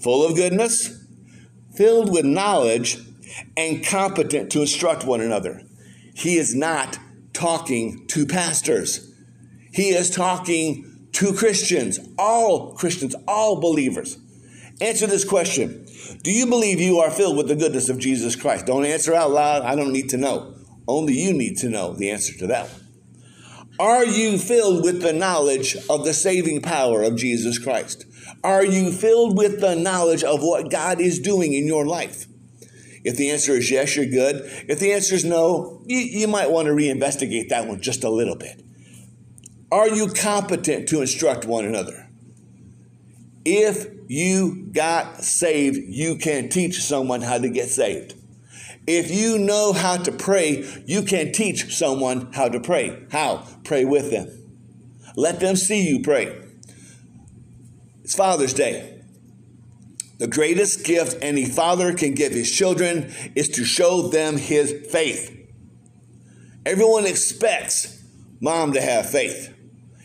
full 0.02 0.26
of 0.26 0.36
goodness, 0.36 1.06
filled 1.76 2.12
with 2.12 2.26
knowledge, 2.26 2.98
and 3.58 3.86
competent 3.86 4.52
to 4.52 4.62
instruct 4.62 5.06
one 5.06 5.22
another. 5.22 5.62
He 6.14 6.38
is 6.38 6.54
not 6.56 7.00
talking 7.34 8.06
to 8.08 8.26
pastors. 8.26 9.12
He 9.72 9.90
is 9.90 10.10
talking 10.10 10.95
to 11.16 11.34
Christians, 11.34 12.00
all 12.20 12.74
Christians, 12.74 13.16
all 13.26 13.62
believers. 13.62 14.18
Answer 14.82 15.08
this 15.08 15.24
question 15.24 15.88
Do 16.24 16.32
you 16.32 16.46
believe 16.46 16.82
you 16.82 17.00
are 17.00 17.10
filled 17.10 17.38
with 17.38 17.48
the 17.48 17.56
goodness 17.56 17.88
of 17.88 18.00
Jesus 18.00 18.36
Christ? 18.36 18.66
Don't 18.66 18.86
answer 18.86 19.14
out 19.14 19.32
loud. 19.32 19.64
I 19.64 19.76
don't 19.76 19.94
need 19.94 20.10
to 20.10 20.18
know. 20.18 20.54
Only 20.88 21.14
you 21.14 21.34
need 21.34 21.58
to 21.60 21.70
know 21.70 21.94
the 21.94 22.12
answer 22.12 22.38
to 22.40 22.48
that 22.48 22.70
one. 22.70 22.82
Are 23.80 24.06
you 24.06 24.38
filled 24.38 24.84
with 24.84 25.02
the 25.02 25.14
knowledge 25.14 25.78
of 25.90 26.04
the 26.04 26.14
saving 26.14 26.62
power 26.62 27.02
of 27.02 27.16
Jesus 27.16 27.60
Christ? 27.60 28.06
Are 28.44 28.66
you 28.66 28.92
filled 28.92 29.38
with 29.38 29.62
the 29.62 29.76
knowledge 29.76 30.24
of 30.24 30.42
what 30.42 30.70
God 30.70 31.00
is 31.00 31.20
doing 31.20 31.54
in 31.54 31.66
your 31.66 31.86
life? 31.86 32.26
If 33.06 33.16
the 33.16 33.32
answer 33.32 33.54
is 33.54 33.72
yes, 33.72 33.96
you're 33.96 34.06
good. 34.06 34.42
If 34.68 34.80
the 34.80 34.92
answer 34.92 35.16
is 35.16 35.24
no, 35.24 35.82
you, 35.86 36.00
you 36.00 36.28
might 36.28 36.52
want 36.52 36.66
to 36.68 36.74
reinvestigate 36.74 37.50
that 37.50 37.68
one 37.68 37.80
just 37.80 38.04
a 38.04 38.10
little 38.10 38.36
bit. 38.36 38.65
Are 39.72 39.90
you 39.90 40.08
competent 40.10 40.88
to 40.90 41.02
instruct 41.02 41.46
one 41.46 41.66
another? 41.66 42.10
If 43.44 43.88
you 44.08 44.68
got 44.72 45.24
saved, 45.24 45.78
you 45.78 46.18
can 46.18 46.50
teach 46.50 46.82
someone 46.82 47.22
how 47.22 47.38
to 47.38 47.50
get 47.50 47.70
saved. 47.70 48.16
If 48.88 49.10
you 49.10 49.40
know 49.40 49.74
how 49.74 49.98
to 49.98 50.12
pray, 50.12 50.64
you 50.86 51.02
can 51.02 51.32
teach 51.32 51.76
someone 51.76 52.32
how 52.34 52.50
to 52.50 52.60
pray. 52.60 53.06
How? 53.12 53.48
Pray 53.64 53.84
with 53.86 54.12
them. 54.12 54.30
Let 55.16 55.40
them 55.40 55.56
see 55.56 55.88
you 55.88 56.02
pray. 56.02 56.42
It's 58.04 58.16
Father's 58.16 58.54
Day. 58.54 59.02
The 60.20 60.28
greatest 60.28 60.86
gift 60.86 61.18
any 61.22 61.46
father 61.46 61.94
can 61.94 62.14
give 62.14 62.32
his 62.32 62.52
children 62.52 63.14
is 63.34 63.50
to 63.50 63.66
show 63.66 64.08
them 64.08 64.38
his 64.38 64.88
faith. 64.90 65.32
Everyone 66.66 67.06
expects 67.06 68.05
mom 68.46 68.74
to 68.74 68.80
have 68.82 69.10
faith. 69.10 69.52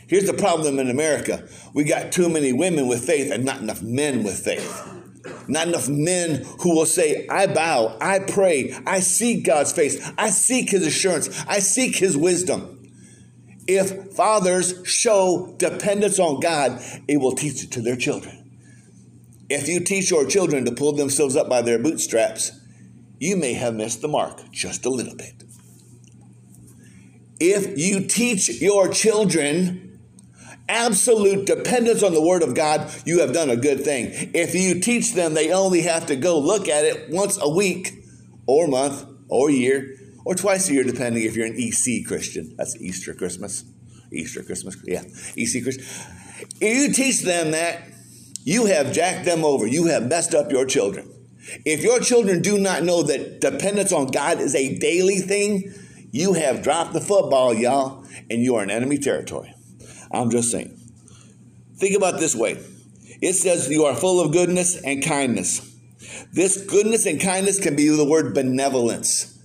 Here's 0.09 0.25
the 0.25 0.32
problem 0.32 0.78
in 0.78 0.88
America 0.88 1.47
we 1.75 1.85
got 1.85 2.11
too 2.11 2.30
many 2.30 2.52
women 2.54 2.88
with 2.88 3.04
faith 3.04 3.30
and 3.30 3.44
not 3.44 3.61
enough 3.61 3.82
men 3.82 4.25
with 4.25 4.42
faith. 4.42 4.97
Not 5.47 5.68
enough 5.68 5.88
men 5.90 6.47
who 6.61 6.75
will 6.75 6.87
say, 6.87 7.26
I 7.28 7.47
bow, 7.47 7.99
I 8.00 8.20
pray, 8.20 8.75
I 8.87 9.00
seek 9.00 9.44
God's 9.44 9.73
face, 9.73 10.11
I 10.16 10.30
seek 10.30 10.70
his 10.70 10.87
assurance, 10.87 11.28
I 11.47 11.59
seek 11.59 11.97
his 11.97 12.16
wisdom. 12.16 12.82
If 13.68 14.14
fathers 14.14 14.75
show 14.85 15.54
dependence 15.59 16.18
on 16.18 16.40
God, 16.40 16.82
it 17.06 17.18
will 17.18 17.32
teach 17.32 17.62
it 17.62 17.70
to 17.73 17.82
their 17.82 17.97
children. 17.97 18.38
If 19.50 19.68
you 19.68 19.80
teach 19.80 20.11
your 20.11 20.26
children 20.26 20.64
to 20.64 20.73
pull 20.73 20.92
themselves 20.92 21.37
up 21.37 21.49
by 21.49 21.61
their 21.61 21.78
bootstraps, 21.78 22.52
you 23.18 23.37
may 23.37 23.52
have 23.52 23.75
missed 23.75 24.00
the 24.00 24.09
mark 24.09 24.50
just 24.50 24.87
a 24.87 24.90
little 24.90 25.14
bit. 25.14 25.44
If 27.40 27.78
you 27.78 28.06
teach 28.06 28.61
your 28.61 28.88
children 28.88 29.99
absolute 30.68 31.47
dependence 31.47 32.02
on 32.02 32.14
the 32.14 32.23
Word 32.23 32.42
of 32.42 32.54
God, 32.54 32.92
you 33.04 33.20
have 33.20 33.32
done 33.32 33.50
a 33.50 33.56
good 33.56 33.82
thing. 33.82 34.30
If 34.35 34.54
you 34.54 34.80
teach 34.80 35.14
them 35.14 35.35
they 35.35 35.52
only 35.52 35.82
have 35.82 36.06
to 36.06 36.16
go 36.16 36.38
look 36.38 36.68
at 36.68 36.85
it 36.85 37.11
once 37.11 37.38
a 37.40 37.49
week 37.49 38.04
or 38.47 38.68
month 38.68 39.04
or 39.28 39.50
year 39.50 39.97
or 40.25 40.35
twice 40.35 40.68
a 40.68 40.75
year, 40.75 40.85
depending 40.85 41.25
if 41.25 41.35
you're 41.35 41.47
an 41.47 41.56
EC 41.56 42.06
Christian. 42.06 42.54
That's 42.56 42.76
Easter 42.80 43.14
Christmas. 43.14 43.64
Easter 44.12 44.42
Christmas, 44.42 44.76
yeah, 44.85 45.02
EC 45.37 45.62
Christian. 45.62 45.85
You 46.61 46.92
teach 46.92 47.23
them 47.23 47.52
that, 47.52 47.82
you 48.42 48.66
have 48.66 48.92
jacked 48.92 49.25
them 49.25 49.44
over. 49.44 49.66
You 49.66 49.87
have 49.87 50.09
messed 50.09 50.35
up 50.35 50.50
your 50.50 50.66
children. 50.66 51.09
If 51.64 51.82
your 51.82 52.00
children 52.00 52.42
do 52.42 52.59
not 52.59 52.82
know 52.82 53.02
that 53.02 53.40
dependence 53.40 53.92
on 53.92 54.09
God 54.09 54.40
is 54.40 54.54
a 54.54 54.78
daily 54.78 55.18
thing, 55.18 55.73
you 56.11 56.35
have 56.35 56.62
dropped 56.62 56.93
the 56.93 57.00
football, 57.00 57.55
y'all, 57.55 58.05
and 58.29 58.43
you 58.43 58.57
are 58.57 58.62
in 58.62 58.71
enemy 58.71 58.99
territory. 58.99 59.55
I'm 60.12 60.31
just 60.31 60.50
saying. 60.50 60.76
Think 61.76 61.97
about 61.97 62.19
this 62.19 62.35
way 62.35 62.59
it 63.23 63.35
says 63.35 63.69
you 63.69 63.85
are 63.85 63.95
full 63.95 64.21
of 64.21 64.33
goodness 64.33 64.81
and 64.83 65.05
kindness. 65.05 65.67
This 66.33 66.64
goodness 66.64 67.07
and 67.07 67.21
kindness 67.21 67.61
can 67.61 67.76
be 67.76 67.88
the 67.88 68.05
word 68.05 68.35
benevolence, 68.35 69.38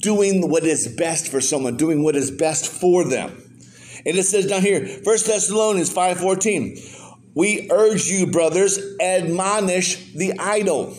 doing 0.00 0.48
what 0.48 0.64
is 0.64 0.86
best 0.96 1.28
for 1.28 1.40
someone, 1.40 1.76
doing 1.76 2.04
what 2.04 2.14
is 2.14 2.30
best 2.30 2.66
for 2.66 3.04
them. 3.04 3.30
And 4.06 4.16
it 4.16 4.24
says 4.24 4.46
down 4.46 4.62
here, 4.62 4.86
1 4.86 5.02
Thessalonians 5.02 5.92
5:14, 5.92 6.78
we 7.34 7.68
urge 7.70 8.06
you, 8.06 8.26
brothers, 8.26 8.78
admonish 9.00 10.12
the 10.12 10.38
idle. 10.38 10.96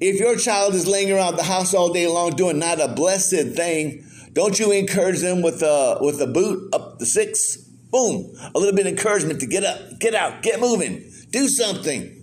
If 0.00 0.18
your 0.18 0.36
child 0.36 0.74
is 0.74 0.86
laying 0.86 1.12
around 1.12 1.36
the 1.36 1.42
house 1.42 1.74
all 1.74 1.92
day 1.92 2.06
long 2.06 2.30
doing 2.30 2.58
not 2.58 2.80
a 2.80 2.88
blessed 2.88 3.54
thing, 3.54 4.04
don't 4.34 4.58
you 4.58 4.72
encourage 4.72 5.20
them 5.20 5.42
with 5.42 5.62
a 5.62 5.98
with 6.00 6.20
a 6.20 6.26
boot 6.26 6.74
up 6.74 6.98
the 6.98 7.06
six? 7.06 7.56
Boom, 7.90 8.34
a 8.54 8.58
little 8.58 8.74
bit 8.74 8.86
of 8.86 8.92
encouragement 8.92 9.40
to 9.40 9.46
get 9.46 9.64
up, 9.64 10.00
get 10.00 10.14
out, 10.14 10.42
get 10.42 10.60
moving, 10.60 11.10
do 11.30 11.48
something. 11.48 12.20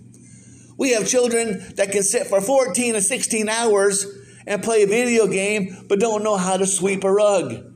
We 0.76 0.92
have 0.92 1.08
children 1.08 1.74
that 1.76 1.92
can 1.92 2.02
sit 2.02 2.26
for 2.26 2.40
14 2.40 2.96
or 2.96 3.00
16 3.00 3.48
hours 3.48 4.06
and 4.46 4.62
play 4.62 4.82
a 4.82 4.86
video 4.86 5.26
game, 5.26 5.86
but 5.88 5.98
don't 5.98 6.22
know 6.22 6.36
how 6.36 6.56
to 6.56 6.66
sweep 6.66 7.04
a 7.04 7.12
rug 7.12 7.72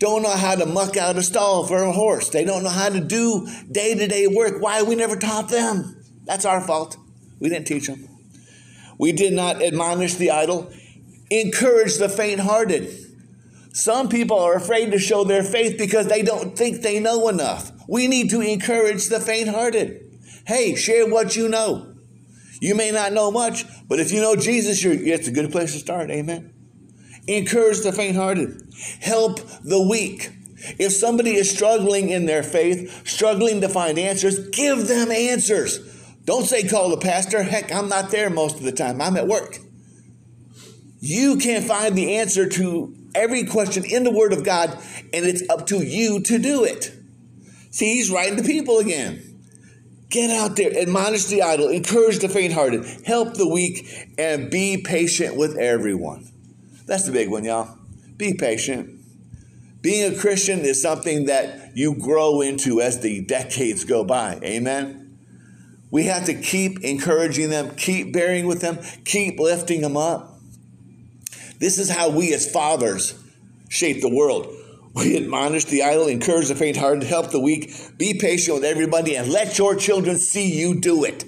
don't 0.00 0.22
know 0.22 0.34
how 0.34 0.54
to 0.54 0.64
muck 0.64 0.96
out 0.96 1.18
a 1.18 1.22
stall 1.22 1.66
for 1.66 1.82
a 1.82 1.92
horse. 1.92 2.30
They 2.30 2.42
don't 2.42 2.64
know 2.64 2.70
how 2.70 2.88
to 2.88 3.00
do 3.00 3.46
day 3.70 3.94
to 3.94 4.08
day 4.08 4.26
work. 4.26 4.60
Why 4.60 4.82
we 4.82 4.94
never 4.94 5.14
taught 5.14 5.50
them? 5.50 6.02
That's 6.24 6.46
our 6.46 6.62
fault. 6.62 6.96
We 7.38 7.50
didn't 7.50 7.66
teach 7.66 7.86
them. 7.86 8.08
We 8.98 9.12
did 9.12 9.34
not 9.34 9.62
admonish 9.62 10.14
the 10.14 10.30
idle, 10.30 10.72
encourage 11.30 11.98
the 11.98 12.08
faint 12.08 12.40
hearted. 12.40 12.90
Some 13.72 14.08
people 14.08 14.38
are 14.38 14.54
afraid 14.54 14.90
to 14.92 14.98
show 14.98 15.24
their 15.24 15.44
faith 15.44 15.78
because 15.78 16.06
they 16.06 16.22
don't 16.22 16.56
think 16.56 16.82
they 16.82 16.98
know 16.98 17.28
enough. 17.28 17.72
We 17.88 18.08
need 18.08 18.30
to 18.30 18.40
encourage 18.40 19.08
the 19.08 19.20
faint 19.20 19.48
hearted. 19.48 20.10
Hey, 20.46 20.74
share 20.74 21.08
what 21.08 21.36
you 21.36 21.48
know. 21.48 21.94
You 22.60 22.74
may 22.74 22.90
not 22.90 23.12
know 23.12 23.30
much, 23.30 23.64
but 23.88 24.00
if 24.00 24.12
you 24.12 24.20
know 24.20 24.36
Jesus, 24.36 24.82
you're, 24.82 24.92
it's 24.92 25.28
a 25.28 25.32
good 25.32 25.52
place 25.52 25.72
to 25.72 25.78
start. 25.78 26.10
Amen. 26.10 26.52
Encourage 27.26 27.80
the 27.80 27.92
faint 27.92 28.16
hearted. 28.16 28.60
Help 29.00 29.40
the 29.62 29.80
weak. 29.80 30.30
If 30.78 30.92
somebody 30.92 31.36
is 31.36 31.50
struggling 31.50 32.10
in 32.10 32.26
their 32.26 32.42
faith, 32.42 33.06
struggling 33.08 33.60
to 33.62 33.68
find 33.68 33.98
answers, 33.98 34.48
give 34.50 34.88
them 34.88 35.10
answers. 35.10 35.78
Don't 36.24 36.44
say 36.44 36.68
call 36.68 36.90
the 36.90 36.98
pastor. 36.98 37.44
Heck, 37.44 37.72
I'm 37.72 37.88
not 37.88 38.10
there 38.10 38.28
most 38.28 38.56
of 38.56 38.62
the 38.62 38.72
time. 38.72 39.00
I'm 39.00 39.16
at 39.16 39.26
work. 39.26 39.58
You 41.00 41.38
can 41.38 41.62
find 41.62 41.96
the 41.96 42.16
answer 42.16 42.46
to 42.46 42.94
every 43.14 43.44
question 43.44 43.84
in 43.84 44.04
the 44.04 44.10
Word 44.10 44.32
of 44.32 44.44
God, 44.44 44.70
and 45.12 45.24
it's 45.24 45.48
up 45.48 45.66
to 45.68 45.84
you 45.84 46.20
to 46.22 46.38
do 46.38 46.64
it. 46.64 46.92
See, 47.70 47.94
he's 47.94 48.10
writing 48.10 48.36
to 48.36 48.42
people 48.42 48.78
again. 48.78 49.26
Get 50.08 50.30
out 50.30 50.56
there, 50.56 50.76
admonish 50.76 51.26
the 51.26 51.42
idle, 51.42 51.68
encourage 51.68 52.18
the 52.18 52.28
faint 52.28 52.52
hearted, 52.52 52.84
help 53.06 53.34
the 53.34 53.48
weak, 53.48 53.86
and 54.18 54.50
be 54.50 54.82
patient 54.82 55.36
with 55.36 55.56
everyone. 55.56 56.28
That's 56.86 57.06
the 57.06 57.12
big 57.12 57.30
one, 57.30 57.44
y'all. 57.44 57.78
Be 58.16 58.34
patient. 58.34 59.00
Being 59.82 60.12
a 60.12 60.18
Christian 60.18 60.60
is 60.60 60.82
something 60.82 61.26
that 61.26 61.76
you 61.76 61.94
grow 61.94 62.40
into 62.40 62.80
as 62.80 63.00
the 63.00 63.24
decades 63.24 63.84
go 63.84 64.04
by. 64.04 64.40
Amen. 64.42 65.16
We 65.90 66.04
have 66.04 66.26
to 66.26 66.34
keep 66.34 66.80
encouraging 66.80 67.50
them, 67.50 67.74
keep 67.76 68.12
bearing 68.12 68.46
with 68.46 68.60
them, 68.60 68.78
keep 69.04 69.38
lifting 69.38 69.80
them 69.80 69.96
up. 69.96 70.39
This 71.60 71.78
is 71.78 71.90
how 71.90 72.08
we 72.08 72.32
as 72.32 72.50
fathers 72.50 73.14
shape 73.68 74.00
the 74.00 74.08
world. 74.08 74.56
We 74.92 75.16
admonish 75.16 75.66
the 75.66 75.84
idle, 75.84 76.08
encourage 76.08 76.48
the 76.48 76.56
faint 76.56 76.76
hearted, 76.76 77.04
help 77.04 77.30
the 77.30 77.38
weak, 77.38 77.72
be 77.96 78.18
patient 78.18 78.56
with 78.56 78.64
everybody, 78.64 79.14
and 79.14 79.30
let 79.30 79.56
your 79.56 79.76
children 79.76 80.18
see 80.18 80.50
you 80.50 80.80
do 80.80 81.04
it. 81.04 81.24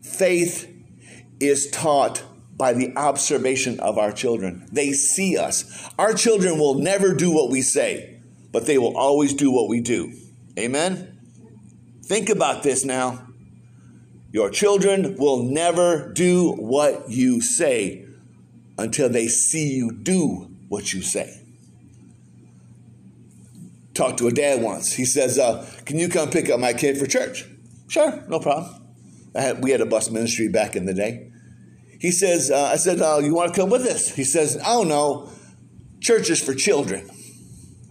Faith 0.00 0.72
is 1.40 1.68
taught 1.70 2.22
by 2.56 2.72
the 2.72 2.96
observation 2.96 3.80
of 3.80 3.98
our 3.98 4.12
children. 4.12 4.68
They 4.70 4.92
see 4.92 5.36
us. 5.36 5.90
Our 5.98 6.14
children 6.14 6.58
will 6.58 6.74
never 6.74 7.14
do 7.14 7.32
what 7.32 7.50
we 7.50 7.62
say, 7.62 8.20
but 8.52 8.66
they 8.66 8.78
will 8.78 8.96
always 8.96 9.34
do 9.34 9.50
what 9.50 9.68
we 9.68 9.80
do. 9.80 10.12
Amen? 10.58 11.18
Think 12.04 12.28
about 12.28 12.62
this 12.62 12.84
now. 12.84 13.26
Your 14.30 14.50
children 14.50 15.16
will 15.16 15.42
never 15.42 16.12
do 16.12 16.52
what 16.52 17.10
you 17.10 17.40
say 17.40 18.06
until 18.78 19.08
they 19.08 19.28
see 19.28 19.68
you 19.68 19.92
do 19.92 20.50
what 20.68 20.92
you 20.92 21.02
say. 21.02 21.42
Talked 23.94 24.18
to 24.18 24.28
a 24.28 24.32
dad 24.32 24.62
once. 24.62 24.92
He 24.92 25.04
says, 25.04 25.38
uh, 25.38 25.66
Can 25.86 25.98
you 25.98 26.08
come 26.08 26.30
pick 26.30 26.50
up 26.50 26.60
my 26.60 26.72
kid 26.72 26.98
for 26.98 27.06
church? 27.06 27.46
Sure, 27.88 28.22
no 28.28 28.38
problem. 28.38 28.82
Had, 29.34 29.62
we 29.62 29.70
had 29.70 29.80
a 29.80 29.86
bus 29.86 30.10
ministry 30.10 30.48
back 30.48 30.76
in 30.76 30.86
the 30.86 30.94
day. 30.94 31.30
He 31.98 32.10
says, 32.10 32.50
uh, 32.50 32.70
I 32.72 32.76
said, 32.76 33.00
uh, 33.00 33.20
You 33.22 33.34
want 33.34 33.54
to 33.54 33.60
come 33.60 33.70
with 33.70 33.82
us? 33.82 34.14
He 34.14 34.24
says, 34.24 34.60
Oh, 34.66 34.82
no, 34.82 35.30
church 36.00 36.28
is 36.28 36.42
for 36.42 36.54
children. 36.54 37.08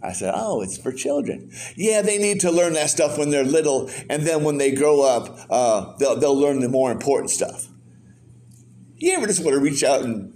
I 0.04 0.12
said, 0.12 0.34
Oh, 0.36 0.62
it's 0.62 0.78
for 0.78 0.91
children. 0.91 1.52
Yeah, 1.76 2.04
they 2.04 2.19
need 2.19 2.41
to 2.41 2.52
learn 2.52 2.74
that 2.74 2.91
stuff 2.91 3.17
when 3.17 3.32
they're 3.32 3.43
little, 3.43 3.89
and 4.08 4.24
then 4.24 4.43
when 4.43 4.60
they 4.60 4.71
grow 4.71 5.02
up, 5.02 5.39
uh, 5.50 5.95
they'll, 5.98 6.17
they'll 6.17 6.39
learn 6.39 6.60
the 6.60 6.69
more 6.69 6.91
important 6.91 7.32
stuff. 7.32 7.67
You 8.98 9.13
ever 9.13 9.26
just 9.26 9.43
want 9.43 9.56
to 9.56 9.60
reach 9.60 9.84
out 9.84 10.04
and 10.04 10.35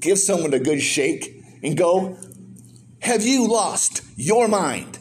give 0.00 0.18
someone 0.18 0.54
a 0.54 0.58
good 0.58 0.80
shake 0.80 1.42
and 1.62 1.76
go, 1.76 2.18
Have 3.00 3.24
you 3.24 3.48
lost 3.48 4.02
your 4.16 4.48
mind? 4.48 4.98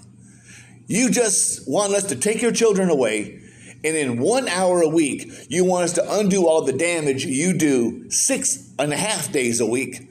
You 0.88 1.10
just 1.10 1.70
want 1.70 1.94
us 1.94 2.06
to 2.06 2.16
take 2.16 2.42
your 2.42 2.52
children 2.52 2.90
away 2.90 3.42
and 3.86 3.96
in 3.96 4.18
one 4.18 4.48
hour 4.48 4.82
a 4.82 4.88
week, 4.88 5.32
you 5.48 5.64
want 5.64 5.84
us 5.84 5.94
to 5.94 6.14
undo 6.20 6.48
all 6.48 6.64
the 6.64 6.74
damage 6.74 7.24
you 7.24 7.54
do 7.54 8.10
six 8.10 8.74
and 8.80 8.92
a 8.92 8.98
half 8.98 9.32
days 9.32 9.60
a 9.60 9.66
week 9.66 10.10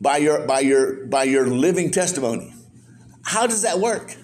by 0.00 0.18
your 0.18 0.46
by 0.46 0.60
your 0.60 1.06
by 1.06 1.24
your 1.24 1.48
living 1.48 1.90
testimony. 1.90 2.54
How 3.24 3.48
does 3.48 3.62
that 3.62 3.80
work? 3.80 4.14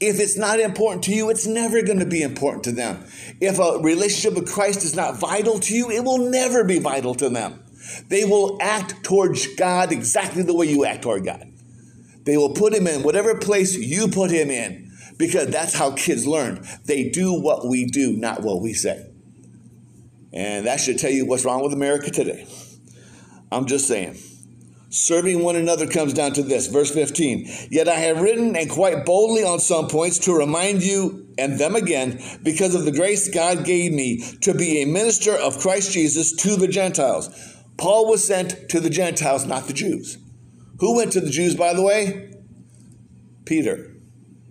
If 0.00 0.20
it's 0.20 0.38
not 0.38 0.58
important 0.58 1.04
to 1.04 1.14
you, 1.14 1.28
it's 1.28 1.46
never 1.46 1.82
going 1.82 1.98
to 1.98 2.06
be 2.06 2.22
important 2.22 2.64
to 2.64 2.72
them. 2.72 3.04
If 3.42 3.58
a 3.58 3.78
relationship 3.82 4.40
with 4.40 4.50
Christ 4.50 4.84
is 4.84 4.96
not 4.96 5.20
vital 5.20 5.58
to 5.58 5.74
you, 5.74 5.90
it 5.90 6.02
will 6.02 6.30
never 6.30 6.64
be 6.64 6.78
vital 6.78 7.14
to 7.16 7.28
them. 7.28 7.62
They 8.08 8.24
will 8.24 8.58
act 8.60 9.04
towards 9.04 9.54
God 9.54 9.92
exactly 9.92 10.42
the 10.42 10.54
way 10.54 10.66
you 10.66 10.84
act 10.84 11.02
toward 11.02 11.24
God. 11.24 11.52
They 12.24 12.36
will 12.36 12.54
put 12.54 12.72
him 12.72 12.86
in 12.86 13.02
whatever 13.02 13.36
place 13.36 13.76
you 13.76 14.08
put 14.08 14.30
him 14.30 14.50
in 14.50 14.92
because 15.18 15.48
that's 15.48 15.74
how 15.74 15.92
kids 15.92 16.26
learn. 16.26 16.66
They 16.84 17.08
do 17.08 17.32
what 17.40 17.66
we 17.66 17.86
do, 17.86 18.16
not 18.16 18.42
what 18.42 18.62
we 18.62 18.74
say. 18.74 19.08
And 20.32 20.66
that 20.66 20.80
should 20.80 20.98
tell 20.98 21.10
you 21.10 21.26
what's 21.26 21.44
wrong 21.44 21.62
with 21.62 21.72
America 21.72 22.10
today. 22.10 22.46
I'm 23.50 23.66
just 23.66 23.86
saying. 23.86 24.16
Serving 24.88 25.42
one 25.42 25.56
another 25.56 25.86
comes 25.86 26.12
down 26.12 26.32
to 26.34 26.42
this. 26.42 26.66
Verse 26.66 26.90
15. 26.90 27.68
Yet 27.70 27.88
I 27.88 27.94
have 27.94 28.20
written 28.20 28.56
and 28.56 28.70
quite 28.70 29.06
boldly 29.06 29.42
on 29.42 29.58
some 29.58 29.88
points 29.88 30.18
to 30.20 30.34
remind 30.34 30.82
you 30.82 31.26
and 31.38 31.58
them 31.58 31.74
again, 31.74 32.22
because 32.42 32.74
of 32.74 32.84
the 32.84 32.92
grace 32.92 33.28
God 33.32 33.64
gave 33.64 33.92
me 33.92 34.22
to 34.42 34.52
be 34.52 34.82
a 34.82 34.86
minister 34.86 35.34
of 35.34 35.58
Christ 35.58 35.92
Jesus 35.92 36.36
to 36.36 36.56
the 36.56 36.68
Gentiles. 36.68 37.30
Paul 37.76 38.08
was 38.08 38.24
sent 38.24 38.68
to 38.70 38.80
the 38.80 38.90
Gentiles, 38.90 39.46
not 39.46 39.66
the 39.66 39.72
Jews. 39.72 40.18
Who 40.78 40.96
went 40.96 41.12
to 41.12 41.20
the 41.20 41.30
Jews, 41.30 41.54
by 41.54 41.74
the 41.74 41.82
way? 41.82 42.34
Peter 43.44 43.94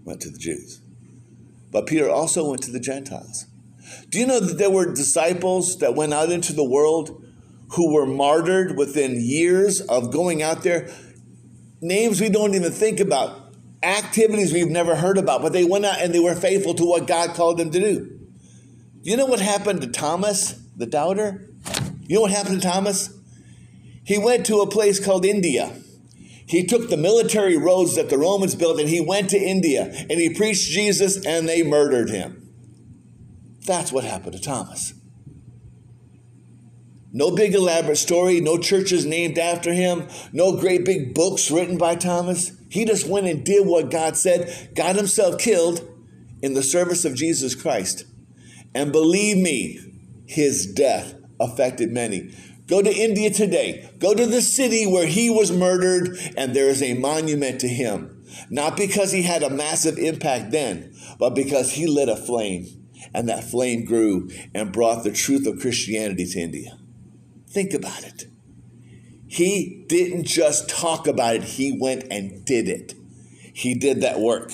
went 0.03 0.21
to 0.21 0.29
the 0.29 0.37
Jews. 0.37 0.81
But 1.71 1.87
Peter 1.87 2.09
also 2.09 2.49
went 2.49 2.63
to 2.63 2.71
the 2.71 2.79
Gentiles. 2.79 3.45
Do 4.09 4.19
you 4.19 4.27
know 4.27 4.39
that 4.39 4.57
there 4.57 4.69
were 4.69 4.93
disciples 4.93 5.79
that 5.79 5.95
went 5.95 6.13
out 6.13 6.31
into 6.31 6.53
the 6.53 6.63
world 6.63 7.25
who 7.71 7.93
were 7.93 8.05
martyred 8.05 8.77
within 8.77 9.21
years 9.21 9.81
of 9.81 10.11
going 10.11 10.41
out 10.41 10.63
there? 10.63 10.89
Names 11.81 12.21
we 12.21 12.29
don't 12.29 12.53
even 12.53 12.71
think 12.71 12.99
about, 12.99 13.55
activities 13.81 14.53
we've 14.53 14.69
never 14.69 14.95
heard 14.95 15.17
about, 15.17 15.41
but 15.41 15.53
they 15.53 15.65
went 15.65 15.85
out 15.85 15.99
and 15.99 16.13
they 16.13 16.19
were 16.19 16.35
faithful 16.35 16.73
to 16.75 16.85
what 16.85 17.07
God 17.07 17.33
called 17.35 17.57
them 17.57 17.71
to 17.71 17.79
do. 17.79 18.19
Do 19.01 19.09
you 19.09 19.17
know 19.17 19.25
what 19.25 19.39
happened 19.39 19.81
to 19.81 19.87
Thomas, 19.87 20.61
the 20.75 20.85
doubter? 20.85 21.50
You 22.11 22.15
know 22.15 22.23
what 22.23 22.31
happened 22.31 22.61
to 22.61 22.67
Thomas? 22.67 23.09
He 24.03 24.17
went 24.17 24.45
to 24.47 24.59
a 24.59 24.67
place 24.67 24.99
called 24.99 25.23
India. 25.23 25.71
He 26.45 26.65
took 26.65 26.89
the 26.89 26.97
military 26.97 27.55
roads 27.55 27.95
that 27.95 28.09
the 28.09 28.17
Romans 28.17 28.53
built 28.53 28.81
and 28.81 28.89
he 28.89 28.99
went 28.99 29.29
to 29.29 29.37
India 29.37 29.83
and 29.85 30.19
he 30.19 30.33
preached 30.33 30.69
Jesus 30.69 31.25
and 31.25 31.47
they 31.47 31.63
murdered 31.63 32.09
him. 32.09 32.49
That's 33.65 33.93
what 33.93 34.03
happened 34.03 34.33
to 34.33 34.41
Thomas. 34.41 34.93
No 37.13 37.31
big 37.31 37.55
elaborate 37.55 37.95
story, 37.95 38.41
no 38.41 38.57
churches 38.57 39.05
named 39.05 39.37
after 39.37 39.71
him, 39.71 40.09
no 40.33 40.57
great 40.57 40.83
big 40.83 41.13
books 41.13 41.49
written 41.49 41.77
by 41.77 41.95
Thomas. 41.95 42.51
He 42.69 42.83
just 42.83 43.07
went 43.07 43.27
and 43.27 43.45
did 43.45 43.65
what 43.65 43.89
God 43.89 44.17
said, 44.17 44.71
got 44.75 44.97
himself 44.97 45.37
killed 45.39 45.89
in 46.41 46.55
the 46.55 46.63
service 46.63 47.05
of 47.05 47.15
Jesus 47.15 47.55
Christ. 47.55 48.03
And 48.75 48.91
believe 48.91 49.37
me, 49.37 49.79
his 50.27 50.65
death 50.65 51.15
affected 51.41 51.91
many. 51.91 52.33
Go 52.67 52.81
to 52.81 52.93
India 52.93 53.29
today. 53.31 53.89
Go 53.99 54.13
to 54.13 54.25
the 54.25 54.41
city 54.41 54.85
where 54.85 55.07
he 55.07 55.29
was 55.29 55.51
murdered, 55.51 56.17
and 56.37 56.55
there 56.55 56.69
is 56.69 56.81
a 56.81 56.93
monument 56.93 57.59
to 57.61 57.67
him. 57.67 58.23
Not 58.49 58.77
because 58.77 59.11
he 59.11 59.23
had 59.23 59.43
a 59.43 59.49
massive 59.49 59.97
impact 59.97 60.51
then, 60.51 60.95
but 61.19 61.31
because 61.31 61.73
he 61.73 61.85
lit 61.85 62.07
a 62.07 62.15
flame, 62.15 62.67
and 63.13 63.27
that 63.27 63.43
flame 63.43 63.83
grew 63.83 64.29
and 64.53 64.71
brought 64.71 65.03
the 65.03 65.11
truth 65.11 65.45
of 65.47 65.59
Christianity 65.59 66.25
to 66.25 66.39
India. 66.39 66.77
Think 67.49 67.73
about 67.73 68.03
it. 68.03 68.27
He 69.27 69.83
didn't 69.87 70.23
just 70.23 70.69
talk 70.69 71.07
about 71.07 71.35
it, 71.35 71.43
he 71.43 71.77
went 71.77 72.05
and 72.09 72.45
did 72.45 72.69
it. 72.69 72.93
He 73.53 73.73
did 73.75 74.01
that 74.01 74.19
work. 74.19 74.51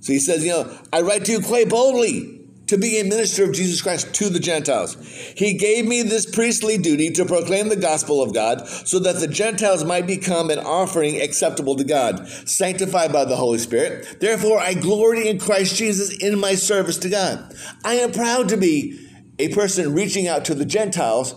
So 0.00 0.12
he 0.12 0.18
says, 0.18 0.44
You 0.44 0.52
know, 0.52 0.78
I 0.92 1.00
write 1.00 1.24
to 1.24 1.32
you 1.32 1.40
quite 1.40 1.68
boldly 1.68 2.39
to 2.70 2.78
be 2.78 2.98
a 2.98 3.04
minister 3.04 3.44
of 3.44 3.52
Jesus 3.52 3.82
Christ 3.82 4.14
to 4.14 4.28
the 4.28 4.40
Gentiles. 4.40 4.96
He 5.36 5.54
gave 5.54 5.86
me 5.86 6.02
this 6.02 6.24
priestly 6.24 6.78
duty 6.78 7.10
to 7.10 7.24
proclaim 7.24 7.68
the 7.68 7.76
gospel 7.76 8.22
of 8.22 8.32
God 8.32 8.66
so 8.68 9.00
that 9.00 9.16
the 9.16 9.28
Gentiles 9.28 9.84
might 9.84 10.06
become 10.06 10.50
an 10.50 10.60
offering 10.60 11.20
acceptable 11.20 11.74
to 11.76 11.84
God, 11.84 12.28
sanctified 12.28 13.12
by 13.12 13.24
the 13.24 13.36
Holy 13.36 13.58
Spirit. 13.58 14.20
Therefore, 14.20 14.60
I 14.60 14.74
glory 14.74 15.28
in 15.28 15.38
Christ 15.40 15.76
Jesus 15.76 16.16
in 16.16 16.38
my 16.38 16.54
service 16.54 16.96
to 16.98 17.08
God. 17.08 17.54
I 17.84 17.94
am 17.94 18.12
proud 18.12 18.48
to 18.50 18.56
be 18.56 19.08
a 19.40 19.52
person 19.52 19.92
reaching 19.92 20.28
out 20.28 20.44
to 20.44 20.54
the 20.54 20.64
Gentiles 20.64 21.34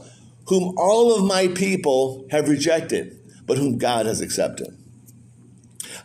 whom 0.48 0.76
all 0.78 1.15
of 1.15 1.26
my 1.26 1.48
people 1.48 2.28
have 2.30 2.48
rejected, 2.48 3.17
but 3.48 3.58
whom 3.58 3.78
God 3.78 4.06
has 4.06 4.22
accepted. 4.22 4.83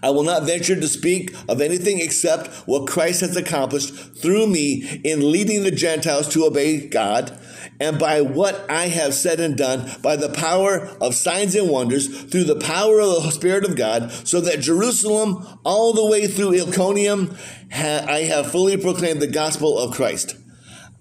I 0.02 0.10
will 0.10 0.22
not 0.22 0.44
venture 0.44 0.78
to 0.78 0.88
speak 0.88 1.34
of 1.48 1.60
anything 1.60 2.00
except 2.00 2.48
what 2.66 2.88
Christ 2.88 3.20
has 3.20 3.36
accomplished 3.36 3.94
through 4.20 4.46
me 4.46 5.00
in 5.04 5.32
leading 5.32 5.62
the 5.62 5.70
Gentiles 5.70 6.28
to 6.28 6.44
obey 6.44 6.86
God, 6.86 7.38
and 7.80 7.98
by 7.98 8.20
what 8.22 8.68
I 8.68 8.88
have 8.88 9.14
said 9.14 9.38
and 9.38 9.56
done, 9.56 9.90
by 10.02 10.16
the 10.16 10.30
power 10.30 10.88
of 11.00 11.14
signs 11.14 11.54
and 11.54 11.70
wonders, 11.70 12.24
through 12.24 12.44
the 12.44 12.58
power 12.58 13.00
of 13.00 13.22
the 13.22 13.30
Spirit 13.30 13.64
of 13.64 13.76
God, 13.76 14.10
so 14.10 14.40
that 14.40 14.60
Jerusalem, 14.60 15.60
all 15.64 15.92
the 15.92 16.06
way 16.06 16.26
through 16.26 16.60
Iconium, 16.60 17.36
I 17.72 18.26
have 18.28 18.50
fully 18.50 18.76
proclaimed 18.76 19.20
the 19.20 19.28
gospel 19.28 19.78
of 19.78 19.94
Christ. 19.94 20.36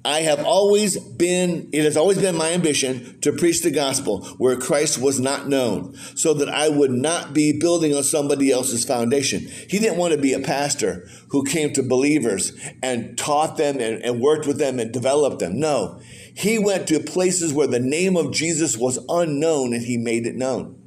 I 0.07 0.21
have 0.21 0.45
always 0.45 0.97
been, 0.97 1.69
it 1.73 1.83
has 1.83 1.97
always 1.97 2.17
been 2.17 2.37
my 2.37 2.51
ambition 2.51 3.19
to 3.19 3.33
preach 3.33 3.61
the 3.61 3.71
gospel 3.71 4.23
where 4.37 4.55
Christ 4.55 5.01
was 5.01 5.19
not 5.19 5.49
known 5.49 5.95
so 6.15 6.33
that 6.35 6.47
I 6.47 6.69
would 6.69 6.91
not 6.91 7.33
be 7.33 7.59
building 7.59 7.93
on 7.93 8.03
somebody 8.03 8.49
else's 8.49 8.85
foundation. 8.85 9.41
He 9.41 9.79
didn't 9.79 9.97
want 9.97 10.13
to 10.13 10.19
be 10.19 10.31
a 10.31 10.39
pastor 10.39 11.09
who 11.31 11.43
came 11.43 11.73
to 11.73 11.83
believers 11.83 12.57
and 12.81 13.17
taught 13.17 13.57
them 13.57 13.81
and, 13.81 14.01
and 14.01 14.21
worked 14.21 14.47
with 14.47 14.59
them 14.59 14.79
and 14.79 14.93
developed 14.93 15.39
them. 15.39 15.59
No, 15.59 15.99
he 16.33 16.57
went 16.57 16.87
to 16.87 17.01
places 17.01 17.53
where 17.53 17.67
the 17.67 17.81
name 17.81 18.15
of 18.15 18.31
Jesus 18.31 18.77
was 18.77 19.03
unknown 19.09 19.73
and 19.73 19.83
he 19.83 19.97
made 19.97 20.25
it 20.25 20.37
known. 20.37 20.81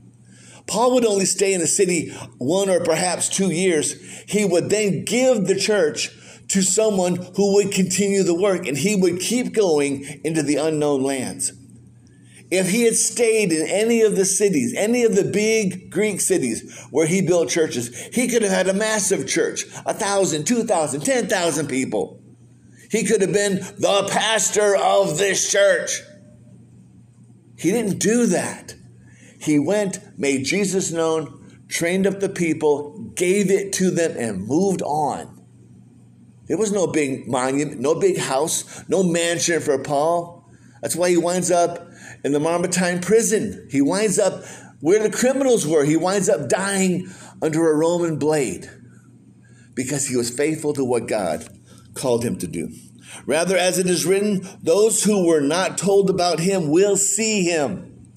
Paul 0.66 0.94
would 0.94 1.04
only 1.04 1.26
stay 1.26 1.52
in 1.52 1.60
the 1.60 1.66
city 1.66 2.08
one 2.38 2.70
or 2.70 2.80
perhaps 2.80 3.28
two 3.28 3.50
years. 3.50 4.00
He 4.26 4.46
would 4.46 4.70
then 4.70 5.04
give 5.04 5.46
the 5.46 5.56
church 5.56 6.10
to 6.50 6.62
someone 6.62 7.16
who 7.36 7.54
would 7.54 7.72
continue 7.72 8.22
the 8.22 8.34
work 8.34 8.66
and 8.66 8.76
he 8.76 8.96
would 8.96 9.20
keep 9.20 9.52
going 9.52 10.20
into 10.24 10.42
the 10.42 10.56
unknown 10.56 11.02
lands. 11.02 11.52
If 12.50 12.70
he 12.70 12.82
had 12.82 12.96
stayed 12.96 13.52
in 13.52 13.68
any 13.68 14.02
of 14.02 14.16
the 14.16 14.24
cities, 14.24 14.74
any 14.76 15.04
of 15.04 15.14
the 15.14 15.22
big 15.22 15.90
Greek 15.90 16.20
cities 16.20 16.88
where 16.90 17.06
he 17.06 17.22
built 17.22 17.48
churches, 17.48 17.96
he 18.12 18.26
could 18.26 18.42
have 18.42 18.50
had 18.50 18.66
a 18.66 18.74
massive 18.74 19.28
church, 19.28 19.64
a 19.86 19.94
thousand, 19.94 20.46
two 20.46 20.64
thousand, 20.64 21.02
ten 21.02 21.28
thousand 21.28 21.68
people. 21.68 22.20
He 22.90 23.04
could 23.04 23.20
have 23.20 23.32
been 23.32 23.60
the 23.78 24.08
pastor 24.10 24.74
of 24.74 25.18
this 25.18 25.48
church. 25.52 26.00
He 27.56 27.70
didn't 27.70 28.00
do 28.00 28.26
that. 28.26 28.74
He 29.40 29.60
went, 29.60 30.00
made 30.18 30.44
Jesus 30.44 30.90
known, 30.90 31.62
trained 31.68 32.08
up 32.08 32.18
the 32.18 32.28
people, 32.28 33.12
gave 33.14 33.48
it 33.48 33.72
to 33.74 33.92
them, 33.92 34.16
and 34.18 34.44
moved 34.44 34.82
on. 34.82 35.39
There 36.50 36.58
was 36.58 36.72
no 36.72 36.88
big 36.88 37.28
monument, 37.28 37.78
no 37.78 37.94
big 37.94 38.18
house, 38.18 38.82
no 38.88 39.04
mansion 39.04 39.60
for 39.60 39.78
Paul. 39.78 40.50
That's 40.82 40.96
why 40.96 41.10
he 41.10 41.16
winds 41.16 41.48
up 41.52 41.88
in 42.24 42.32
the 42.32 42.40
Mamertine 42.40 43.00
prison. 43.00 43.68
He 43.70 43.80
winds 43.80 44.18
up 44.18 44.44
where 44.80 45.00
the 45.00 45.16
criminals 45.16 45.64
were. 45.64 45.84
He 45.84 45.96
winds 45.96 46.28
up 46.28 46.48
dying 46.48 47.08
under 47.40 47.70
a 47.70 47.76
Roman 47.76 48.18
blade 48.18 48.68
because 49.76 50.08
he 50.08 50.16
was 50.16 50.28
faithful 50.28 50.72
to 50.72 50.84
what 50.84 51.06
God 51.06 51.46
called 51.94 52.24
him 52.24 52.36
to 52.38 52.48
do. 52.48 52.72
Rather, 53.26 53.56
as 53.56 53.78
it 53.78 53.86
is 53.86 54.04
written, 54.04 54.44
those 54.60 55.04
who 55.04 55.28
were 55.28 55.40
not 55.40 55.78
told 55.78 56.10
about 56.10 56.40
him 56.40 56.68
will 56.68 56.96
see 56.96 57.44
him. 57.44 58.08